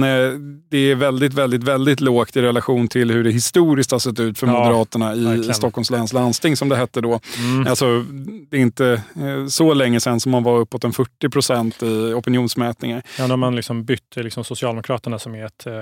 det 0.69 0.77
är 0.77 0.95
väldigt, 0.95 1.33
väldigt, 1.33 1.63
väldigt 1.63 1.99
lågt 1.99 2.35
i 2.35 2.41
relation 2.41 2.87
till 2.87 3.11
hur 3.11 3.23
det 3.23 3.31
historiskt 3.31 3.91
har 3.91 3.99
sett 3.99 4.19
ut 4.19 4.39
för 4.39 4.47
ja, 4.47 4.53
Moderaterna 4.53 5.15
i 5.15 5.25
verkligen. 5.25 5.53
Stockholms 5.53 5.89
läns 5.89 6.13
landsting, 6.13 6.55
som 6.57 6.69
det 6.69 6.75
hette 6.75 7.01
då. 7.01 7.19
Mm. 7.37 7.67
Alltså, 7.67 8.05
det 8.49 8.57
är 8.57 8.61
inte 8.61 9.01
så 9.49 9.73
länge 9.73 9.99
sedan 9.99 10.19
som 10.19 10.31
man 10.31 10.43
var 10.43 10.59
uppåt 10.59 10.83
en 10.83 10.93
40 10.93 11.29
procent 11.29 11.83
i 11.83 12.13
opinionsmätningar. 12.13 13.03
Ja, 13.17 13.27
har 13.27 13.37
man 13.37 13.55
liksom 13.55 13.83
bytt 13.83 14.15
liksom 14.15 14.43
Socialdemokraterna 14.43 15.19
som 15.19 15.35
är 15.35 15.45
ett 15.45 15.65
eh, 15.65 15.73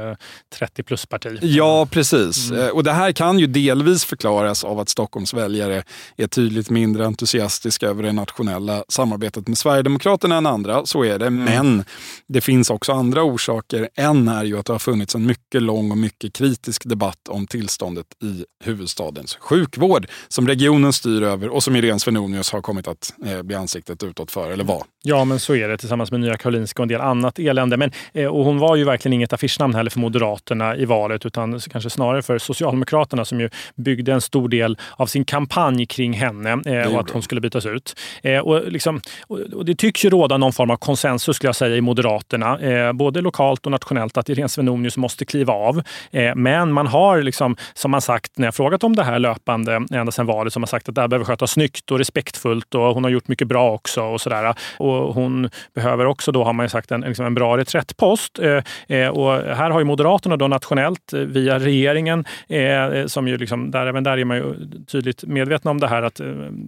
30 0.59 0.83
plus-parti. 0.83 1.37
Ja, 1.41 1.87
precis 1.91 2.06
Precis, 2.09 2.51
mm. 2.51 2.63
Eh, 2.63 2.69
och 2.69 2.83
det 2.83 2.91
här 2.91 3.11
kan 3.11 3.39
ju 3.39 3.47
delvis 3.47 4.05
förklaras 4.05 4.63
av 4.63 4.79
att 4.79 4.89
Stockholms 4.89 5.33
väljare 5.33 5.83
är 6.17 6.27
tydligt 6.27 6.69
mindre 6.69 7.05
entusiastiska 7.05 7.87
över 7.87 8.03
det 8.03 8.11
nationella 8.11 8.83
samarbetet 8.87 9.47
med 9.47 9.57
Sverigedemokraterna 9.57 10.37
än 10.37 10.45
andra. 10.45 10.85
Så 10.85 11.03
är 11.03 11.19
det, 11.19 11.27
mm. 11.27 11.43
men 11.43 11.83
det 12.27 12.41
finns 12.41 12.69
också 12.69 12.91
andra 12.91 13.23
orsaker. 13.23 13.89
En 13.95 14.27
är 14.27 14.43
ju 14.43 14.59
att 14.59 14.65
det 14.65 14.73
har 14.73 14.79
funnits 14.79 15.15
en 15.15 15.25
mycket 15.25 15.61
lång 15.61 15.91
och 15.91 15.97
mycket 15.97 16.33
kritisk 16.33 16.89
debatt 16.89 17.27
om 17.29 17.47
tillståndet 17.47 18.05
i 18.23 18.45
huvudstadens 18.63 19.37
sjukvård 19.39 20.07
som 20.27 20.47
regionen 20.47 20.93
styr 20.93 21.23
över 21.23 21.49
och 21.49 21.63
som 21.63 21.75
Irene 21.75 21.99
Svenonius 21.99 22.51
har 22.51 22.57
har 22.57 22.61
kommit 22.61 22.87
att 22.87 23.13
eh, 23.25 23.41
bli 23.41 23.55
ansiktet 23.55 24.03
utåt 24.03 24.31
för, 24.31 24.51
eller 24.51 24.63
var. 24.63 24.83
Ja, 25.03 25.25
men 25.25 25.39
så 25.39 25.55
är 25.55 25.67
det 25.67 25.77
tillsammans 25.77 26.11
med 26.11 26.19
Nya 26.19 26.37
Karolinska 26.37 26.81
och 26.81 26.83
en 26.83 26.89
del 26.89 27.01
annat 27.01 27.39
elände. 27.39 27.77
Men, 27.77 27.91
eh, 28.13 28.25
och 28.25 28.45
hon 28.45 28.59
var 28.59 28.75
ju 28.75 28.83
verkligen 28.83 29.13
inget 29.13 29.33
affischnamn 29.33 29.75
heller 29.75 29.89
för 29.89 29.99
Moderaterna 29.99 30.75
i 30.75 30.85
valet, 30.85 31.25
utan 31.25 31.59
kanske 31.59 31.89
snarare 31.97 32.21
för 32.21 32.37
Socialdemokraterna 32.37 33.25
som 33.25 33.39
ju 33.39 33.49
byggde 33.75 34.13
en 34.13 34.21
stor 34.21 34.49
del 34.49 34.77
av 34.97 35.05
sin 35.05 35.25
kampanj 35.25 35.85
kring 35.85 36.13
henne 36.13 36.61
eh, 36.65 36.93
och 36.93 36.99
att 36.99 37.09
hon 37.09 37.21
skulle 37.21 37.41
bytas 37.41 37.65
ut. 37.65 37.99
Eh, 38.23 38.39
och, 38.39 38.71
liksom, 38.71 39.01
och, 39.27 39.65
det 39.65 39.75
tycks 39.75 40.05
ju 40.05 40.09
råda 40.09 40.37
någon 40.37 40.53
form 40.53 40.71
av 40.71 40.77
konsensus 40.77 41.35
skulle 41.35 41.47
jag 41.47 41.55
säga 41.55 41.75
i 41.75 41.81
Moderaterna, 41.81 42.59
eh, 42.59 42.93
både 42.93 43.21
lokalt 43.21 43.65
och 43.65 43.71
nationellt, 43.71 44.17
att 44.17 44.29
Irene 44.29 44.49
Svenonius 44.49 44.97
måste 44.97 45.25
kliva 45.25 45.53
av. 45.53 45.81
Eh, 46.11 46.35
men 46.35 46.73
man 46.73 46.87
har, 46.87 47.21
liksom, 47.21 47.55
som 47.73 47.91
man 47.91 48.01
sagt 48.01 48.37
när 48.37 48.47
jag 48.47 48.55
frågat 48.55 48.83
om 48.83 48.95
det 48.95 49.03
här 49.03 49.19
löpande 49.19 49.81
ända 49.91 50.11
sedan 50.11 50.25
valet, 50.25 50.53
som 50.53 50.63
har 50.63 50.67
sagt 50.67 50.89
att 50.89 50.95
det 50.95 51.01
här 51.01 51.07
behöver 51.07 51.25
skötas 51.25 51.51
snyggt 51.51 51.91
och 51.91 51.97
respektfullt 51.97 52.75
och 52.75 52.81
hon 52.81 53.03
har 53.03 53.11
gjort 53.11 53.27
mycket 53.27 53.47
bra 53.47 53.71
också 53.71 54.01
och 54.01 54.21
sådär. 54.21 54.55
Och 54.77 55.13
hon 55.13 55.49
behöver 55.75 56.05
också 56.05 56.31
då, 56.31 56.43
har 56.43 56.53
man 56.53 56.65
ju 56.65 56.69
sagt, 56.69 56.91
en, 56.91 57.01
liksom 57.01 57.25
en 57.25 57.33
bra 57.33 57.57
reträttpost. 57.57 58.39
Eh, 58.39 58.97
eh, 58.97 59.07
och 59.07 59.55
här 59.55 59.69
har 59.69 59.79
ju 59.79 59.85
Moderaterna 59.85 60.37
då 60.37 60.47
nationellt 60.47 61.13
via 61.13 61.59
regeringen, 61.59 61.86
eh, 61.95 63.05
som 63.05 63.27
ju 63.27 63.37
liksom, 63.37 63.71
där, 63.71 63.85
även 63.85 64.03
där 64.03 64.17
är 64.17 64.25
man 64.25 64.37
ju 64.37 64.55
tydligt 64.85 65.23
medvetna 65.23 65.71
om 65.71 65.79
det 65.79 65.87
här 65.87 66.01
att 66.01 66.21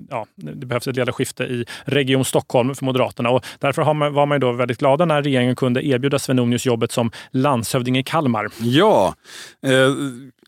ja, 0.10 0.26
det 0.36 0.66
behövs 0.66 0.88
ett 0.88 0.96
ledarskifte 0.96 1.44
i 1.44 1.66
Region 1.86 2.26
Stockholm 2.26 2.76
för 2.76 2.86
Moderaterna. 2.86 3.30
Och 3.30 3.46
därför 3.60 3.82
har 3.82 3.94
man, 3.94 4.14
var 4.14 4.26
man 4.26 4.36
ju 4.36 4.40
då 4.40 4.52
väldigt 4.52 4.80
glada 4.80 5.06
när 5.06 5.22
regeringen 5.22 5.56
kunde 5.56 5.86
erbjuda 5.86 6.20
Svenonius 6.20 6.66
jobbet 6.66 6.92
som 6.92 7.12
landshövding 7.32 7.98
i 7.98 8.04
Kalmar. 8.04 8.48
Ja, 8.62 9.14
eh, 9.66 9.72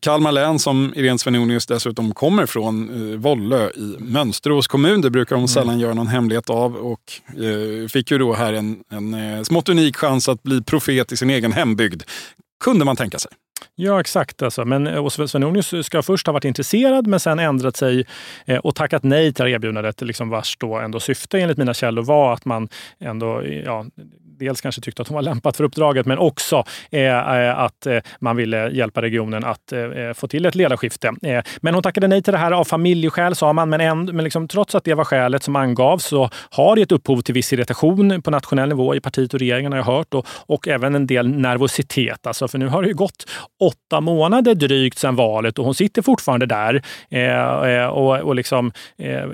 Kalmar 0.02 0.32
län 0.32 0.58
som 0.58 0.92
Irene 0.96 1.18
Svenonius 1.18 1.66
dessutom 1.66 2.14
kommer 2.14 2.46
från, 2.46 3.10
eh, 3.12 3.18
Vollö 3.18 3.70
i 3.70 3.96
Mönsterås 3.98 4.66
kommun. 4.66 5.00
Det 5.00 5.10
brukar 5.10 5.36
hon 5.36 5.40
mm. 5.40 5.48
sällan 5.48 5.78
göra 5.78 5.94
någon 5.94 6.06
hemlighet 6.06 6.50
av 6.50 6.76
och 6.76 7.12
eh, 7.28 7.88
fick 7.88 8.10
ju 8.10 8.18
då 8.18 8.34
här 8.34 8.52
en, 8.52 8.76
en 8.90 9.14
eh, 9.14 9.42
smått 9.42 9.68
unik 9.68 9.96
chans 9.96 10.28
att 10.28 10.42
bli 10.42 10.62
profet 10.62 11.12
i 11.12 11.16
sin 11.16 11.30
egen 11.30 11.52
hembygd. 11.52 12.02
Kunde 12.64 12.84
man 12.84 12.96
tänka 12.96 13.18
sig. 13.18 13.32
Ja, 13.74 14.00
exakt. 14.00 14.42
Alltså. 14.42 14.64
Men, 14.64 14.86
eh, 14.86 15.04
och 15.04 15.12
Svenonius 15.12 15.86
ska 15.86 16.02
först 16.02 16.26
ha 16.26 16.32
varit 16.32 16.44
intresserad 16.44 17.06
men 17.06 17.20
sen 17.20 17.38
ändrat 17.38 17.76
sig 17.76 18.06
eh, 18.44 18.58
och 18.58 18.74
tackat 18.74 19.02
nej 19.02 19.32
till 19.32 19.46
erbjudandet, 19.46 20.00
liksom 20.00 20.28
vars 20.28 20.56
då 20.56 20.76
ändå 20.76 21.00
syfte 21.00 21.40
enligt 21.40 21.58
mina 21.58 21.74
källor 21.74 22.02
var 22.02 22.32
att 22.32 22.44
man 22.44 22.68
ändå 23.00 23.42
ja, 23.64 23.86
dels 24.42 24.60
kanske 24.60 24.80
tyckte 24.80 25.02
att 25.02 25.08
hon 25.08 25.14
var 25.14 25.22
lämpad 25.22 25.56
för 25.56 25.64
uppdraget, 25.64 26.06
men 26.06 26.18
också 26.18 26.64
eh, 26.90 27.02
eh, 27.02 27.58
att 27.58 27.86
eh, 27.86 27.98
man 28.20 28.36
ville 28.36 28.70
hjälpa 28.70 29.02
regionen 29.02 29.44
att 29.44 29.72
få 30.14 30.26
till 30.26 30.46
ett 30.46 30.54
ledarskifte. 30.54 31.12
Men 31.60 31.74
hon 31.74 31.82
tackade 31.82 32.08
nej 32.08 32.22
till 32.22 32.32
det 32.32 32.38
här 32.38 32.52
av 32.52 32.64
familjeskäl, 32.64 33.34
sa 33.34 33.52
man. 33.52 33.68
Men, 33.68 33.80
en, 33.80 34.04
men 34.04 34.24
liksom, 34.24 34.48
trots 34.48 34.74
att 34.74 34.84
det 34.84 34.94
var 34.94 35.04
skälet 35.04 35.42
som 35.42 35.56
angavs 35.56 36.04
så 36.04 36.30
har 36.50 36.74
det 36.74 36.80
gett 36.80 36.92
upphov 36.92 37.20
till 37.20 37.34
viss 37.34 37.52
irritation 37.52 38.22
på 38.22 38.30
nationell 38.30 38.68
nivå 38.68 38.94
i 38.94 39.00
partiet 39.00 39.34
och 39.34 39.40
regeringen, 39.40 39.72
har 39.72 39.78
jag 39.78 39.84
hört. 39.84 40.14
Och, 40.14 40.26
och 40.46 40.68
även 40.68 40.94
en 40.94 41.06
del 41.06 41.28
nervositet. 41.28 42.26
Alltså, 42.26 42.48
för 42.48 42.58
nu 42.58 42.68
har 42.68 42.82
det 42.82 42.88
ju 42.88 42.94
gått 42.94 43.26
åtta 43.60 44.00
månader 44.00 44.54
drygt 44.54 44.98
sedan 44.98 45.16
valet 45.16 45.58
och 45.58 45.64
hon 45.64 45.74
sitter 45.74 46.02
fortfarande 46.02 46.46
där. 46.46 46.82
Eh, 47.10 47.86
och, 47.86 48.20
och 48.20 48.34
liksom, 48.34 48.72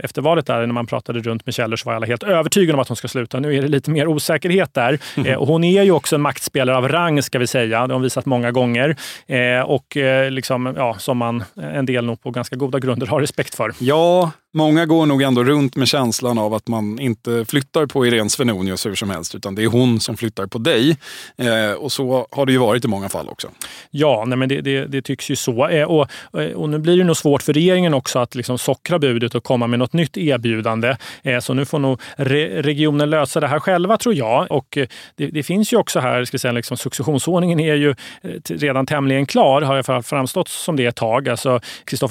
efter 0.03 0.23
valet, 0.23 0.47
där, 0.47 0.66
när 0.66 0.75
man 0.75 0.87
pratade 0.87 1.21
runt 1.21 1.47
med 1.47 1.55
källor, 1.55 1.77
så 1.77 1.88
var 1.88 1.97
alla 1.97 2.07
helt 2.07 2.23
övertygade 2.23 2.75
om 2.75 2.81
att 2.81 2.88
hon 2.88 2.97
ska 2.97 3.09
sluta. 3.09 3.40
Nu 3.40 3.57
är 3.57 3.62
det 3.62 3.68
lite 3.68 3.90
mer 3.90 4.07
osäkerhet 4.07 4.75
där. 4.75 4.98
Eh, 5.27 5.35
och 5.35 5.47
hon 5.47 5.65
är 5.65 5.83
ju 5.83 5.91
också 5.91 6.15
en 6.17 6.23
maktspelare 6.23 6.77
av 6.77 6.89
rang, 6.89 7.23
ska 7.23 7.39
vi 7.39 7.47
säga. 7.47 7.87
Det 7.87 7.93
har 7.93 7.99
hon 7.99 8.03
visat 8.03 8.27
många 8.27 8.51
gånger. 8.51 8.97
Eh, 9.27 9.61
och 9.61 9.97
eh, 9.97 10.31
liksom, 10.31 10.75
ja, 10.77 10.97
som 10.99 11.19
man 11.19 11.45
en 11.63 11.87
del 11.87 12.05
nog 12.05 12.23
på 12.23 12.31
ganska 12.31 12.57
goda 12.57 12.79
grunder 12.79 13.07
har 13.07 13.21
respekt 13.21 13.55
för. 13.55 13.73
Ja, 13.79 14.31
Många 14.55 14.87
går 14.87 15.07
nog 15.07 15.23
ändå 15.23 15.45
runt 15.45 15.77
med 15.77 15.89
känslan 15.89 16.39
av 16.39 16.55
att 16.55 16.69
man 16.69 16.99
inte 16.99 17.45
flyttar 17.49 17.87
på 17.87 18.07
Irene 18.07 18.31
Svenonius 18.31 18.87
hur 18.87 18.95
som 18.95 19.11
helst, 19.11 19.35
utan 19.35 19.55
det 19.55 19.63
är 19.63 19.67
hon 19.67 20.01
som 20.01 20.17
flyttar 20.17 20.47
på 20.47 20.59
dig. 20.59 20.97
Eh, 21.37 21.73
och 21.73 21.93
så 21.93 22.27
har 22.31 22.47
det 22.47 22.53
ju 22.53 22.59
varit 22.59 22.85
i 22.85 22.89
många 22.89 23.09
fall 23.09 23.29
också. 23.29 23.49
Ja, 23.91 24.25
nej 24.27 24.39
men 24.39 24.49
det, 24.49 24.61
det, 24.61 24.87
det 24.87 25.03
tycks 25.03 25.31
ju 25.31 25.37
så. 25.37 25.69
Eh, 25.69 25.85
och, 25.85 26.11
eh, 26.41 26.53
och 26.53 26.69
nu 26.69 26.79
blir 26.79 26.97
det 26.97 27.05
nog 27.05 27.17
svårt 27.17 27.43
för 27.43 27.53
regeringen 27.53 27.95
också 27.95 28.19
att 28.19 28.35
liksom 28.35 28.59
sockra 28.59 28.99
budet 28.99 29.35
och 29.35 29.45
komma 29.45 29.67
med 29.67 29.79
något 29.79 29.93
nytt 29.93 30.17
erbjudande. 30.17 30.97
Eh, 31.23 31.41
så 31.41 31.55
nu 31.55 31.65
får 31.65 31.79
nog 31.79 32.01
re, 32.17 32.63
regionen 32.63 33.11
lösa 33.11 33.41
det 33.41 33.49
här 33.49 33.61
själva, 33.61 33.97
tror 33.97 34.15
jag. 34.15 34.47
Och 34.51 34.79
eh, 34.79 34.89
det, 35.17 35.27
det, 35.27 35.43
finns 35.43 35.73
ju 35.73 35.77
också 35.77 36.01
här, 36.01 36.25
ska 36.25 36.39
säga, 36.39 36.53
liksom, 36.53 36.77
successionsordningen 36.77 37.61
är 37.61 37.75
ju 37.75 37.91
eh, 37.91 38.31
redan 38.49 38.87
tämligen 38.87 39.27
klar, 39.27 39.63
har 39.63 39.77
jag 39.77 40.07
framstått 40.07 40.49
som 40.49 40.77
det 40.77 40.87
ett 40.87 40.97
tag. 40.97 41.29
Alltså, 41.29 41.61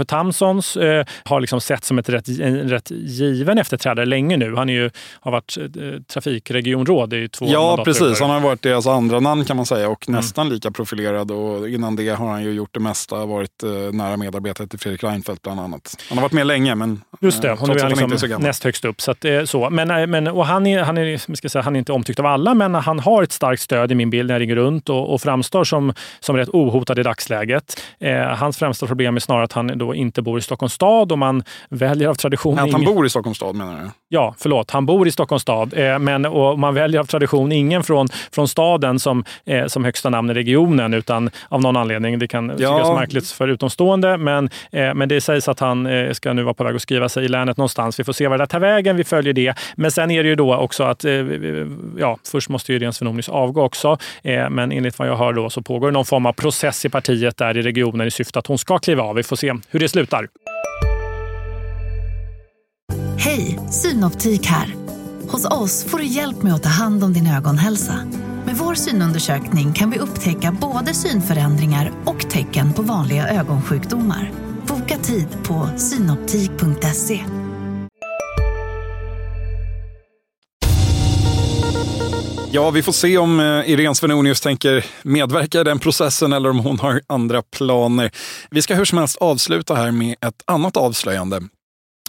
Tamsons 0.07 0.77
har 1.23 1.41
liksom 1.41 1.61
sett 1.61 1.83
som 1.83 1.99
ett 1.99 2.09
rätt 2.09 2.26
en 2.29 2.69
rätt 2.69 2.91
given 2.91 3.57
efterträdare 3.57 4.05
länge 4.05 4.37
nu. 4.37 4.55
Han 4.55 4.69
är 4.69 4.73
ju, 4.73 4.89
har 5.19 5.31
varit 5.31 5.57
eh, 5.57 6.01
trafikregionråd 6.07 7.13
i 7.13 7.29
två 7.29 7.45
Ja, 7.49 7.81
precis. 7.85 8.19
Han 8.19 8.29
har 8.29 8.39
varit 8.39 8.61
deras 8.61 8.87
andra 8.87 9.19
namn 9.19 9.45
kan 9.45 9.57
man 9.57 9.65
säga 9.65 9.89
och 9.89 10.09
mm. 10.09 10.17
nästan 10.17 10.49
lika 10.49 10.71
profilerad. 10.71 11.31
Och 11.31 11.69
innan 11.69 11.95
det 11.95 12.09
har 12.09 12.27
han 12.27 12.43
ju 12.43 12.51
gjort 12.51 12.73
det 12.73 12.79
mesta. 12.79 13.25
Varit 13.25 13.63
eh, 13.63 13.69
nära 13.69 14.17
medarbetare 14.17 14.67
till 14.67 14.79
Fredrik 14.79 15.03
Reinfeldt 15.03 15.41
bland 15.41 15.59
annat. 15.59 15.95
Han 16.09 16.17
har 16.17 16.23
varit 16.23 16.31
med 16.31 16.47
länge, 16.47 16.75
men 16.75 17.01
Just 17.21 17.41
det, 17.41 17.49
eh, 17.49 17.63
nu 17.67 17.73
är 17.73 17.79
han 17.79 18.09
liksom 18.09 18.31
är 18.31 18.39
näst 18.39 18.63
högst 18.63 18.85
upp. 18.85 19.01
Så 19.01 19.11
att, 19.11 19.25
eh, 19.25 19.43
så. 19.43 19.69
Men, 19.69 19.91
eh, 19.91 20.07
men, 20.07 20.27
och 20.27 20.45
han, 20.45 20.67
är, 20.67 20.83
han, 20.83 20.97
är, 20.97 21.35
ska 21.35 21.49
säga, 21.49 21.63
han 21.63 21.75
är 21.75 21.79
inte 21.79 21.91
omtyckt 21.91 22.19
av 22.19 22.25
alla, 22.25 22.53
men 22.53 22.75
han 22.75 22.99
har 22.99 23.23
ett 23.23 23.31
starkt 23.31 23.61
stöd 23.61 23.91
i 23.91 23.95
min 23.95 24.09
bild 24.09 24.27
när 24.27 24.35
jag 24.35 24.41
ringer 24.41 24.55
runt 24.55 24.89
och, 24.89 25.13
och 25.13 25.21
framstår 25.21 25.63
som, 25.63 25.93
som 26.19 26.37
rätt 26.37 26.49
ohotad 26.49 26.99
i 26.99 27.03
dagsläget. 27.03 27.81
Eh, 27.99 28.17
hans 28.17 28.57
främsta 28.57 28.87
problem 28.87 29.15
är 29.15 29.19
snarare 29.19 29.43
att 29.43 29.53
han 29.53 29.77
då 29.77 29.95
inte 29.95 30.21
bor 30.21 30.39
i 30.39 30.41
Stockholms 30.41 30.73
stad 30.73 31.11
och 31.11 31.19
man 31.19 31.43
väljer 31.69 32.07
av 32.07 32.15
tradition... 32.17 32.59
Att 32.59 32.71
han 32.71 32.85
bor 32.85 33.05
i 33.05 33.09
Stockholms 33.09 33.37
stad 33.37 33.55
menar 33.55 33.81
du? 33.81 33.89
Ja, 34.09 34.35
förlåt. 34.37 34.71
Han 34.71 34.85
bor 34.85 35.07
i 35.07 35.11
Stockholms 35.11 35.41
stad, 35.41 35.73
eh, 35.77 35.99
men 35.99 36.25
och 36.25 36.59
man 36.59 36.73
väljer 36.73 36.99
av 36.99 37.05
tradition 37.05 37.51
ingen 37.51 37.83
från, 37.83 38.07
från 38.31 38.47
staden 38.47 38.99
som, 38.99 39.23
eh, 39.45 39.65
som 39.65 39.83
högsta 39.83 40.09
namn 40.09 40.29
i 40.29 40.33
regionen, 40.33 40.93
utan 40.93 41.29
av 41.49 41.61
någon 41.61 41.77
anledning. 41.77 42.19
Det 42.19 42.27
kan 42.27 42.47
ja. 42.49 42.55
tyckas 42.55 42.95
märkligt 42.95 43.31
för 43.31 43.47
utomstående, 43.47 44.17
men, 44.17 44.49
eh, 44.71 44.93
men 44.93 45.09
det 45.09 45.21
sägs 45.21 45.47
att 45.47 45.59
han 45.59 45.85
eh, 45.85 46.11
ska 46.11 46.33
nu 46.33 46.43
vara 46.43 46.53
på 46.53 46.63
väg 46.63 46.75
att 46.75 46.81
skriva 46.81 47.09
sig 47.09 47.25
i 47.25 47.27
länet 47.27 47.57
någonstans. 47.57 47.99
Vi 47.99 48.03
får 48.03 48.13
se 48.13 48.27
var 48.27 48.37
det 48.37 48.47
tar 48.47 48.59
vägen. 48.59 48.95
Vi 48.95 49.03
följer 49.03 49.33
det. 49.33 49.53
Men 49.75 49.91
sen 49.91 50.11
är 50.11 50.23
det 50.23 50.29
ju 50.29 50.35
då 50.35 50.55
också 50.55 50.83
att 50.83 51.05
eh, 51.05 51.11
ja, 51.97 52.17
först 52.31 52.49
måste 52.49 52.71
ju 52.71 52.77
Irene 52.77 52.93
Svenonius 52.93 53.29
avgå 53.29 53.63
också. 53.63 53.97
Eh, 54.21 54.49
men 54.49 54.71
enligt 54.71 54.99
vad 54.99 55.07
jag 55.07 55.15
hör 55.15 55.33
då 55.33 55.49
så 55.49 55.61
pågår 55.61 55.91
någon 55.91 56.05
form 56.05 56.25
av 56.25 56.33
process 56.33 56.85
i 56.85 56.89
partiet 56.89 57.37
där 57.37 57.57
i 57.57 57.61
regionen 57.61 58.07
i 58.07 58.11
syfte 58.11 58.39
att 58.39 58.47
hon 58.47 58.57
ska 58.57 58.79
kliva 58.79 59.03
av. 59.03 59.15
Vi 59.15 59.23
får 59.23 59.35
se 59.35 59.53
hur 59.69 59.79
det 59.79 59.89
slutar. 59.89 60.27
Hej, 63.19 63.59
Synoptik 63.69 64.45
här. 64.45 64.75
Hos 65.29 65.45
oss 65.45 65.85
får 65.85 65.97
du 65.97 66.05
hjälp 66.05 66.43
med 66.43 66.53
att 66.53 66.63
ta 66.63 66.69
hand 66.69 67.03
om 67.03 67.13
din 67.13 67.27
ögonhälsa. 67.27 67.99
Med 68.45 68.55
vår 68.55 68.75
synundersökning 68.75 69.73
kan 69.73 69.89
vi 69.89 69.99
upptäcka 69.99 70.57
både 70.61 70.93
synförändringar 70.93 71.91
och 72.05 72.29
tecken 72.29 72.73
på 72.73 72.81
vanliga 72.81 73.27
ögonsjukdomar. 73.29 74.31
Boka 74.67 74.97
tid 74.97 75.27
på 75.43 75.69
synoptik.se. 75.77 77.23
Ja, 82.51 82.69
vi 82.71 82.83
får 82.83 82.91
se 82.91 83.17
om 83.17 83.39
eh, 83.39 83.45
Irene 83.45 83.95
Svenonius 83.95 84.41
tänker 84.41 84.85
medverka 85.03 85.61
i 85.61 85.63
den 85.63 85.79
processen 85.79 86.33
eller 86.33 86.49
om 86.49 86.59
hon 86.59 86.79
har 86.79 87.01
andra 87.07 87.41
planer. 87.41 88.11
Vi 88.51 88.61
ska 88.61 88.75
hur 88.75 88.85
som 88.85 88.97
helst 88.97 89.17
avsluta 89.17 89.75
här 89.75 89.91
med 89.91 90.15
ett 90.21 90.43
annat 90.45 90.77
avslöjande. 90.77 91.41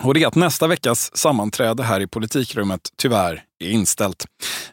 Och 0.02 0.14
det 0.14 0.22
är 0.22 0.26
att 0.26 0.34
nästa 0.34 0.66
veckas 0.66 1.16
sammanträde 1.16 1.82
här 1.82 2.00
i 2.00 2.06
politikrummet 2.06 2.80
tyvärr 2.96 3.47
inställt. 3.60 4.24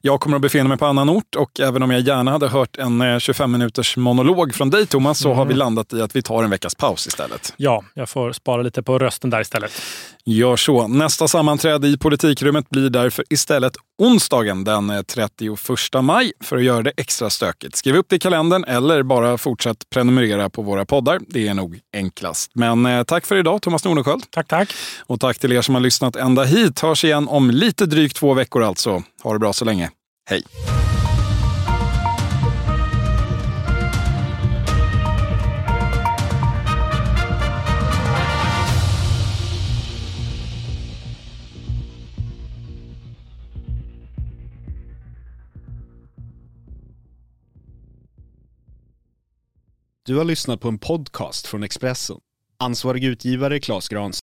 Jag 0.02 0.20
kommer 0.20 0.36
att 0.36 0.42
befinna 0.42 0.70
mig 0.70 0.78
på 0.78 0.86
annan 0.86 1.10
ort 1.10 1.36
och 1.36 1.60
även 1.60 1.84
om 1.84 1.92
jag 1.92 2.02
gärna 2.02 2.32
hade 2.32 2.48
hört 2.48 2.78
en 2.78 3.20
25 3.20 3.44
eh, 3.44 3.58
minuters 3.58 3.98
monolog 3.98 4.56
från 4.56 4.70
dig 4.70 4.86
Thomas 4.86 5.20
så 5.20 5.28
mm. 5.28 5.38
har 5.38 5.46
vi 5.46 5.54
landat 5.54 5.94
i 5.94 6.02
att 6.02 6.16
vi 6.16 6.22
tar 6.22 6.44
en 6.44 6.50
veckas 6.50 6.76
paus 6.76 7.08
istället. 7.08 7.54
Ja, 7.58 7.84
jag 7.94 8.10
får 8.10 8.32
spara 8.32 8.62
lite 8.62 8.84
på 8.84 9.00
rösten 9.00 9.30
där 9.30 9.42
istället. 9.42 9.82
Gör 10.26 10.56
så. 10.56 10.88
Nästa 10.88 11.28
sammanträde 11.28 11.88
i 11.88 11.98
politikrummet 11.98 12.70
blir 12.70 12.90
därför 12.90 13.26
istället 13.30 13.74
onsdagen 13.98 14.64
den 14.64 15.04
31 15.08 15.60
maj 16.02 16.32
för 16.44 16.58
att 16.58 16.64
göra 16.64 16.84
det 16.84 16.92
extra 16.98 17.30
stökigt. 17.30 17.76
Skriv 17.76 17.96
upp 17.96 18.06
det 18.10 18.16
i 18.16 18.20
kalendern 18.20 18.64
eller 18.64 19.04
bara 19.04 19.38
fortsätt 19.38 19.90
prenumerera 19.90 20.50
på 20.50 20.62
våra 20.62 20.86
poddar. 20.86 21.20
Det 21.28 21.48
är 21.48 21.54
nog 21.54 21.80
enklast. 21.94 22.52
Men 22.54 22.86
eh, 22.86 23.04
tack 23.04 23.26
för 23.26 23.36
idag 23.36 23.62
Thomas 23.62 23.84
Nordenskjöld. 23.84 24.24
Tack, 24.32 24.48
tack. 24.48 24.74
Och 25.00 25.20
tack 25.20 25.40
till 25.40 25.52
er 25.52 25.62
som 25.62 25.76
har 25.76 25.82
lyssnat 25.82 26.16
ända 26.16 26.44
hit. 26.44 26.80
Hörs 26.80 27.04
igen 27.04 27.28
om 27.28 27.52
lite 27.52 27.86
drygt 27.86 28.16
två 28.16 28.34
veckor 28.34 28.62
alltså. 28.76 29.04
Ha 29.24 29.34
det 29.34 29.40
bra 29.40 29.54
så 29.54 29.66
länge. 29.66 29.90
Hej! 30.30 30.44
Du 50.08 50.18
har 50.18 50.26
lyssnat 50.26 50.62
på 50.62 50.68
en 50.68 50.78
podcast 50.80 51.48
från 51.48 51.64
Expressen. 51.64 52.18
Ansvarig 52.60 53.04
utgivare 53.04 53.60
Klas 53.60 53.88
Grans 53.88 54.14